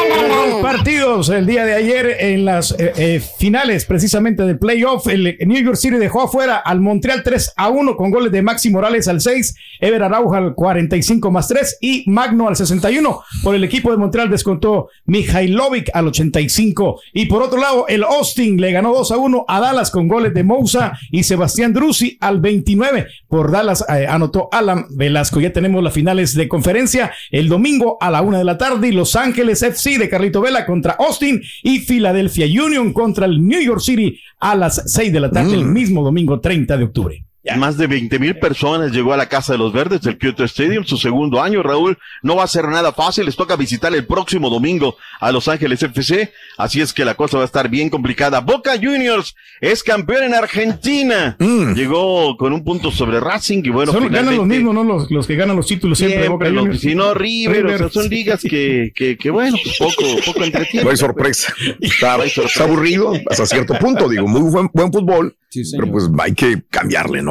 Los 0.09 0.61
partidos 0.61 1.29
el 1.29 1.45
día 1.45 1.65
de 1.65 1.73
ayer 1.73 2.17
en 2.19 2.45
las 2.45 2.71
eh, 2.71 2.93
eh, 2.97 3.21
finales 3.37 3.85
precisamente 3.85 4.43
del 4.43 4.57
playoff. 4.57 5.07
El 5.07 5.37
New 5.45 5.61
York 5.61 5.75
City 5.75 5.97
dejó 5.97 6.23
afuera 6.23 6.57
al 6.57 6.81
Montreal 6.81 7.21
3 7.23 7.53
a 7.55 7.69
1 7.69 7.95
con 7.95 8.09
goles 8.09 8.31
de 8.31 8.41
Maxi 8.41 8.71
Morales 8.71 9.07
al 9.07 9.21
6, 9.21 9.55
Ever 9.79 10.01
Arauja 10.03 10.37
al 10.37 10.55
45 10.55 11.31
más 11.31 11.47
3 11.47 11.77
y 11.81 12.03
Magno 12.07 12.47
al 12.47 12.55
61. 12.55 13.21
Por 13.43 13.55
el 13.55 13.63
equipo 13.63 13.91
de 13.91 13.97
Montreal 13.97 14.29
descontó 14.29 14.89
Mihailovic 15.05 15.91
al 15.93 16.07
85. 16.07 17.01
Y 17.13 17.27
por 17.27 17.43
otro 17.43 17.59
lado, 17.59 17.87
el 17.87 18.03
Austin 18.03 18.59
le 18.59 18.71
ganó 18.71 18.93
2 18.93 19.11
a 19.11 19.17
1 19.17 19.45
a 19.47 19.59
Dallas 19.59 19.91
con 19.91 20.07
goles 20.07 20.33
de 20.33 20.43
Moussa 20.43 20.97
y 21.11 21.23
Sebastián 21.23 21.73
Drusi 21.73 22.17
al 22.19 22.39
29. 22.39 23.07
Por 23.27 23.51
Dallas 23.51 23.85
eh, 23.89 24.07
anotó 24.07 24.49
Alan 24.51 24.87
Velasco. 24.89 25.39
Ya 25.39 25.53
tenemos 25.53 25.83
las 25.83 25.93
finales 25.93 26.33
de 26.33 26.47
conferencia 26.47 27.11
el 27.31 27.47
domingo 27.47 27.97
a 28.01 28.09
la 28.09 28.21
una 28.21 28.39
de 28.39 28.43
la 28.43 28.57
tarde 28.57 28.87
y 28.87 28.91
Los 28.91 29.15
Ángeles 29.15 29.61
FC 29.61 29.98
de 29.99 30.09
Carlito 30.09 30.41
Vela 30.41 30.65
contra 30.65 30.93
Austin 30.93 31.41
y 31.63 31.79
Philadelphia 31.79 32.45
Union 32.45 32.93
contra 32.93 33.25
el 33.25 33.45
New 33.45 33.61
York 33.61 33.81
City 33.81 34.19
a 34.39 34.55
las 34.55 34.91
6 34.91 35.13
de 35.13 35.19
la 35.19 35.29
tarde 35.29 35.53
el 35.53 35.65
mismo 35.65 36.03
domingo 36.03 36.39
30 36.39 36.77
de 36.77 36.83
octubre. 36.83 37.28
Más 37.57 37.77
de 37.77 37.87
20 37.87 38.19
mil 38.19 38.37
personas 38.37 38.91
llegó 38.91 39.13
a 39.13 39.17
la 39.17 39.27
Casa 39.29 39.53
de 39.53 39.59
los 39.59 39.71
Verdes 39.73 40.01
del 40.01 40.17
Kyoto 40.17 40.43
Stadium, 40.43 40.83
su 40.83 40.97
segundo 40.97 41.41
año, 41.41 41.63
Raúl. 41.63 41.97
No 42.21 42.35
va 42.35 42.43
a 42.43 42.47
ser 42.47 42.67
nada 42.67 42.91
fácil, 42.91 43.25
les 43.25 43.35
toca 43.35 43.55
visitar 43.55 43.93
el 43.95 44.05
próximo 44.05 44.49
domingo 44.49 44.97
a 45.21 45.31
Los 45.31 45.47
Ángeles 45.47 45.81
FC, 45.81 46.31
así 46.57 46.81
es 46.81 46.93
que 46.93 47.05
la 47.05 47.15
cosa 47.15 47.37
va 47.37 47.43
a 47.43 47.45
estar 47.45 47.69
bien 47.69 47.89
complicada. 47.89 48.41
Boca 48.41 48.73
Juniors 48.75 49.35
es 49.61 49.83
campeón 49.83 50.23
en 50.25 50.33
Argentina. 50.33 51.37
Llegó 51.39 52.35
con 52.37 52.51
un 52.53 52.63
punto 52.63 52.91
sobre 52.91 53.19
Racing 53.19 53.61
y 53.63 53.69
bueno, 53.69 53.93
Son, 53.93 54.11
ganan 54.11 54.35
los 54.35 54.45
mismos, 54.45 54.75
¿no? 54.75 54.83
Los, 54.83 55.09
los 55.09 55.25
que 55.25 55.35
ganan 55.35 55.55
los 55.55 55.65
títulos 55.67 55.97
siempre. 55.97 56.21
de 56.23 56.27
Boca 56.29 56.45
Siempre, 56.45 56.55
lo- 56.55 56.61
Juniors. 56.61 56.81
si 56.81 56.93
no 56.95 57.13
River, 57.13 57.65
o 57.65 57.77
sea, 57.77 57.89
son 57.89 58.09
ligas 58.09 58.41
que, 58.41 58.91
que, 58.93 59.17
que 59.17 59.29
bueno, 59.31 59.57
pues 59.63 59.77
poco, 59.77 60.03
poco 60.25 60.43
entretienen. 60.43 60.83
No 60.85 60.91
hay 60.91 60.97
sorpresa. 60.97 61.53
Está, 61.79 62.23
está 62.23 62.63
aburrido 62.63 63.13
hasta 63.29 63.45
cierto 63.45 63.73
punto, 63.79 64.07
digo, 64.09 64.27
muy 64.27 64.41
buen, 64.51 64.69
buen 64.73 64.91
fútbol, 64.91 65.35
pero 65.71 65.91
pues 65.91 66.05
hay 66.19 66.33
que 66.33 66.61
cambiarle, 66.69 67.21
¿no? 67.21 67.28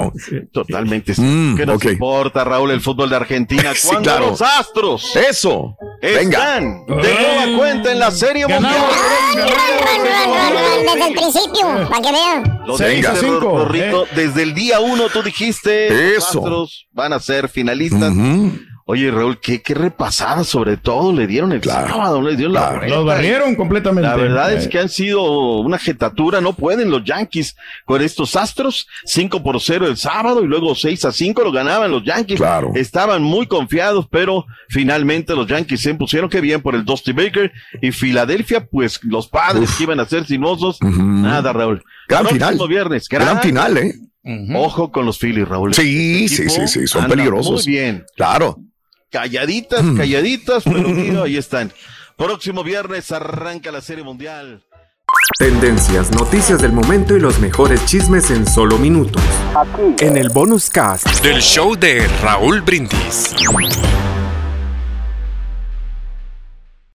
Totalmente. 0.52 1.14
sí. 1.14 1.22
Mm, 1.22 1.56
¿Qué 1.56 1.66
nos 1.66 1.84
importa, 1.84 2.44
Raúl, 2.44 2.70
el 2.70 2.80
fútbol 2.80 3.10
de 3.10 3.16
Argentina? 3.16 3.72
Sí, 3.74 3.88
Cuando 3.88 4.02
claro. 4.10 4.26
los 4.30 4.42
Astros 4.42 5.16
Eso. 5.16 5.76
Venga. 6.00 6.18
están 6.58 6.86
de 6.86 7.14
nueva 7.14 7.58
cuenta 7.58 7.92
en 7.92 7.98
la 7.98 8.10
Serie 8.10 8.46
Mundial. 8.46 8.74
Desde 10.84 11.08
el 11.08 11.14
principio, 11.14 11.88
para 11.88 12.00
que 12.02 12.12
vean. 12.12 12.60
Lo 12.66 12.76
Venga. 12.76 13.14
Cinco, 13.16 13.68
desde 14.14 14.42
el 14.42 14.54
día 14.54 14.80
uno 14.80 15.08
tú 15.08 15.22
dijiste, 15.22 15.90
los 15.90 16.00
Eso. 16.24 16.38
Astros 16.40 16.86
van 16.92 17.12
a 17.12 17.20
ser 17.20 17.48
finalistas. 17.48 18.12
Ujú. 18.12 18.52
Oye, 18.90 19.10
Raúl, 19.10 19.38
qué, 19.38 19.60
qué 19.60 19.74
repasada 19.74 20.44
sobre 20.44 20.78
todo 20.78 21.12
le 21.12 21.26
dieron 21.26 21.52
el 21.52 21.62
sábado, 21.62 22.22
le 22.22 22.34
dieron 22.36 22.54
la 22.54 22.70
vuelta. 22.70 22.86
Los 22.88 23.04
barrieron 23.04 23.54
completamente. 23.54 24.08
La 24.08 24.16
verdad 24.16 24.50
es 24.54 24.64
Eh, 24.64 24.68
que 24.70 24.78
han 24.78 24.88
sido 24.88 25.58
una 25.58 25.76
jetatura, 25.78 26.40
no 26.40 26.54
pueden 26.54 26.90
los 26.90 27.04
Yankees 27.04 27.54
con 27.84 28.00
estos 28.00 28.34
Astros, 28.34 28.88
5 29.04 29.42
por 29.42 29.60
0 29.60 29.86
el 29.88 29.98
sábado 29.98 30.42
y 30.42 30.46
luego 30.46 30.74
6 30.74 31.04
a 31.04 31.12
5 31.12 31.44
lo 31.44 31.52
ganaban 31.52 31.90
los 31.90 32.02
Yankees. 32.02 32.38
Claro. 32.38 32.70
Estaban 32.74 33.22
muy 33.22 33.46
confiados, 33.46 34.06
pero 34.10 34.46
finalmente 34.70 35.34
los 35.36 35.46
Yankees 35.46 35.82
se 35.82 35.90
impusieron, 35.90 36.30
qué 36.30 36.40
bien 36.40 36.62
por 36.62 36.74
el 36.74 36.86
Dusty 36.86 37.12
Baker 37.12 37.52
y 37.82 37.92
Filadelfia, 37.92 38.64
pues 38.64 39.00
los 39.02 39.28
padres 39.28 39.70
que 39.76 39.82
iban 39.84 40.00
a 40.00 40.06
ser 40.06 40.24
sinosos, 40.26 40.78
nada, 40.80 41.52
Raúl. 41.52 41.84
Gran 42.08 42.22
Próximo 42.22 42.50
final. 42.52 42.68
viernes, 42.68 43.06
Gran 43.06 43.42
final, 43.42 43.76
¿eh? 43.76 43.92
Ojo 44.54 44.90
con 44.92 45.04
los 45.04 45.18
Phillies, 45.18 45.46
Raúl. 45.46 45.74
Sí, 45.74 46.24
Este 46.24 46.48
sí, 46.48 46.48
sí, 46.48 46.68
sí, 46.68 46.86
son 46.86 47.06
peligrosos. 47.06 47.66
Muy 47.66 47.74
bien. 47.74 48.04
Claro. 48.16 48.56
Calladitas, 49.10 49.82
Mm. 49.82 49.96
calladitas, 49.96 50.64
pero 50.64 50.88
mira, 50.88 51.22
ahí 51.24 51.36
están. 51.36 51.72
Próximo 52.16 52.62
viernes 52.64 53.10
arranca 53.12 53.70
la 53.70 53.80
Serie 53.80 54.04
Mundial. 54.04 54.62
Tendencias, 55.38 56.10
noticias 56.10 56.60
del 56.60 56.72
momento 56.72 57.16
y 57.16 57.20
los 57.20 57.38
mejores 57.38 57.84
chismes 57.86 58.30
en 58.30 58.46
solo 58.46 58.76
minutos. 58.76 59.22
En 60.00 60.16
el 60.16 60.28
bonus 60.30 60.68
cast. 60.68 61.06
Del 61.22 61.40
show 61.40 61.74
de 61.76 62.06
Raúl 62.22 62.60
Brindis. 62.60 63.34